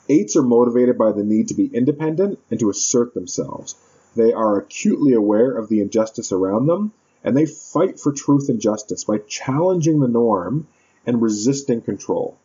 Eights 0.10 0.36
are 0.36 0.44
motivated 0.44 0.98
by 0.98 1.12
the 1.12 1.24
need 1.24 1.50
to 1.50 1.54
be 1.54 1.68
independent 1.68 2.40
and 2.50 2.60
to 2.60 2.70
assert 2.70 3.14
themselves. 3.14 3.76
They 4.15 4.34
are 4.34 4.58
acutely 4.58 5.13
aware 5.13 5.52
of 5.52 5.69
the 5.69 5.82
injustice 5.82 6.32
around 6.32 6.67
them, 6.67 6.91
and 7.23 7.36
they 7.36 7.45
fight 7.45 7.99
for 7.99 8.12
truth 8.12 8.49
and 8.49 8.60
justice 8.60 9.04
by 9.06 9.19
challenging 9.19 9.99
the 9.99 10.08
norm 10.08 10.67
and 11.06 11.21
resisting 11.21 11.82
control. 11.82 12.38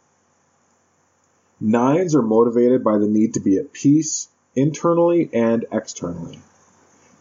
Nines 1.60 2.14
are 2.14 2.22
motivated 2.22 2.84
by 2.84 2.98
the 2.98 3.08
need 3.08 3.34
to 3.34 3.40
be 3.40 3.58
at 3.58 3.72
peace 3.72 4.28
internally 4.54 5.28
and 5.32 5.66
externally. 5.72 6.40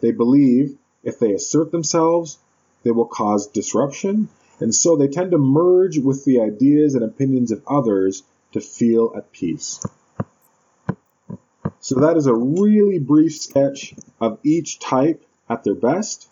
They 0.00 0.12
believe 0.12 0.78
if 1.02 1.18
they 1.18 1.32
assert 1.32 1.72
themselves, 1.72 2.38
they 2.84 2.90
will 2.90 3.06
cause 3.06 3.48
disruption, 3.48 4.28
and 4.60 4.74
so 4.74 4.96
they 4.96 5.08
tend 5.08 5.32
to 5.32 5.38
merge 5.38 5.98
with 5.98 6.24
the 6.24 6.40
ideas 6.40 6.94
and 6.94 7.04
opinions 7.04 7.50
of 7.50 7.62
others 7.66 8.22
to 8.52 8.60
feel 8.60 9.12
at 9.16 9.32
peace. 9.32 9.84
So 11.88 12.00
that 12.00 12.18
is 12.18 12.26
a 12.26 12.34
really 12.34 12.98
brief 12.98 13.34
sketch 13.40 13.94
of 14.20 14.38
each 14.44 14.78
type 14.78 15.24
at 15.48 15.64
their 15.64 15.74
best. 15.74 16.28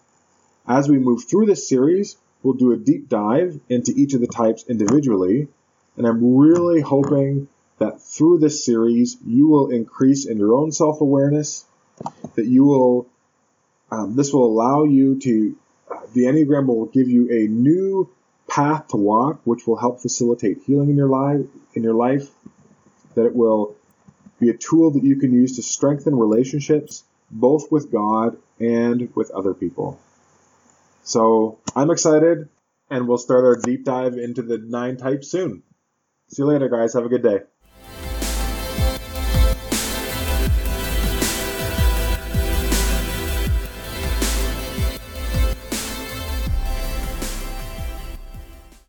As 0.69 0.87
we 0.87 0.99
move 0.99 1.25
through 1.25 1.47
this 1.47 1.67
series, 1.67 2.19
we'll 2.43 2.53
do 2.53 2.73
a 2.73 2.77
deep 2.77 3.09
dive 3.09 3.59
into 3.71 3.95
each 3.97 4.13
of 4.13 4.21
the 4.21 4.27
types 4.27 4.67
individually, 4.69 5.49
and 5.97 6.07
I'm 6.07 6.37
really 6.37 6.83
hoping 6.83 7.49
that 7.79 8.03
through 8.03 8.41
this 8.41 8.67
series 8.67 9.17
you 9.27 9.49
will 9.49 9.71
increase 9.71 10.27
in 10.27 10.37
your 10.37 10.53
own 10.53 10.73
self-awareness, 10.73 11.65
that 12.35 12.45
you 12.45 12.67
will, 12.67 13.07
um, 13.91 14.15
this 14.15 14.35
will 14.35 14.45
allow 14.45 14.85
you 14.85 15.19
to, 15.21 15.57
uh, 15.91 16.01
the 16.13 16.25
Enneagram 16.25 16.67
will 16.67 16.85
give 16.85 17.09
you 17.09 17.31
a 17.33 17.49
new 17.49 18.11
path 18.47 18.89
to 18.89 18.99
walk, 18.99 19.41
which 19.45 19.67
will 19.67 19.77
help 19.77 20.03
facilitate 20.03 20.65
healing 20.67 20.91
in 20.91 20.97
your 20.97 21.09
life, 21.09 21.47
in 21.73 21.83
your 21.83 21.95
life, 21.95 22.29
that 23.15 23.25
it 23.25 23.35
will 23.35 23.75
be 24.39 24.51
a 24.51 24.57
tool 24.57 24.91
that 24.93 25.05
you 25.05 25.17
can 25.17 25.33
use 25.33 25.57
to 25.57 25.63
strengthen 25.63 26.17
relationships, 26.17 27.05
both 27.31 27.71
with 27.71 27.91
God 27.91 28.37
and 28.61 29.15
with 29.15 29.31
other 29.31 29.55
people. 29.55 29.99
So 31.03 31.59
I'm 31.75 31.91
excited, 31.91 32.49
and 32.91 33.09
we'll 33.09 33.19
start 33.19 33.45
our 33.45 33.57
deep 33.57 33.85
dive 33.85 34.15
into 34.15 34.43
the 34.43 34.59
nine 34.59 34.97
types 34.97 35.29
soon. 35.29 35.63
See 36.29 36.43
you 36.43 36.47
later, 36.47 36.69
guys. 36.69 36.95
Have 36.95 37.05
a 37.05 37.09
good 37.09 37.23
day. 37.23 37.41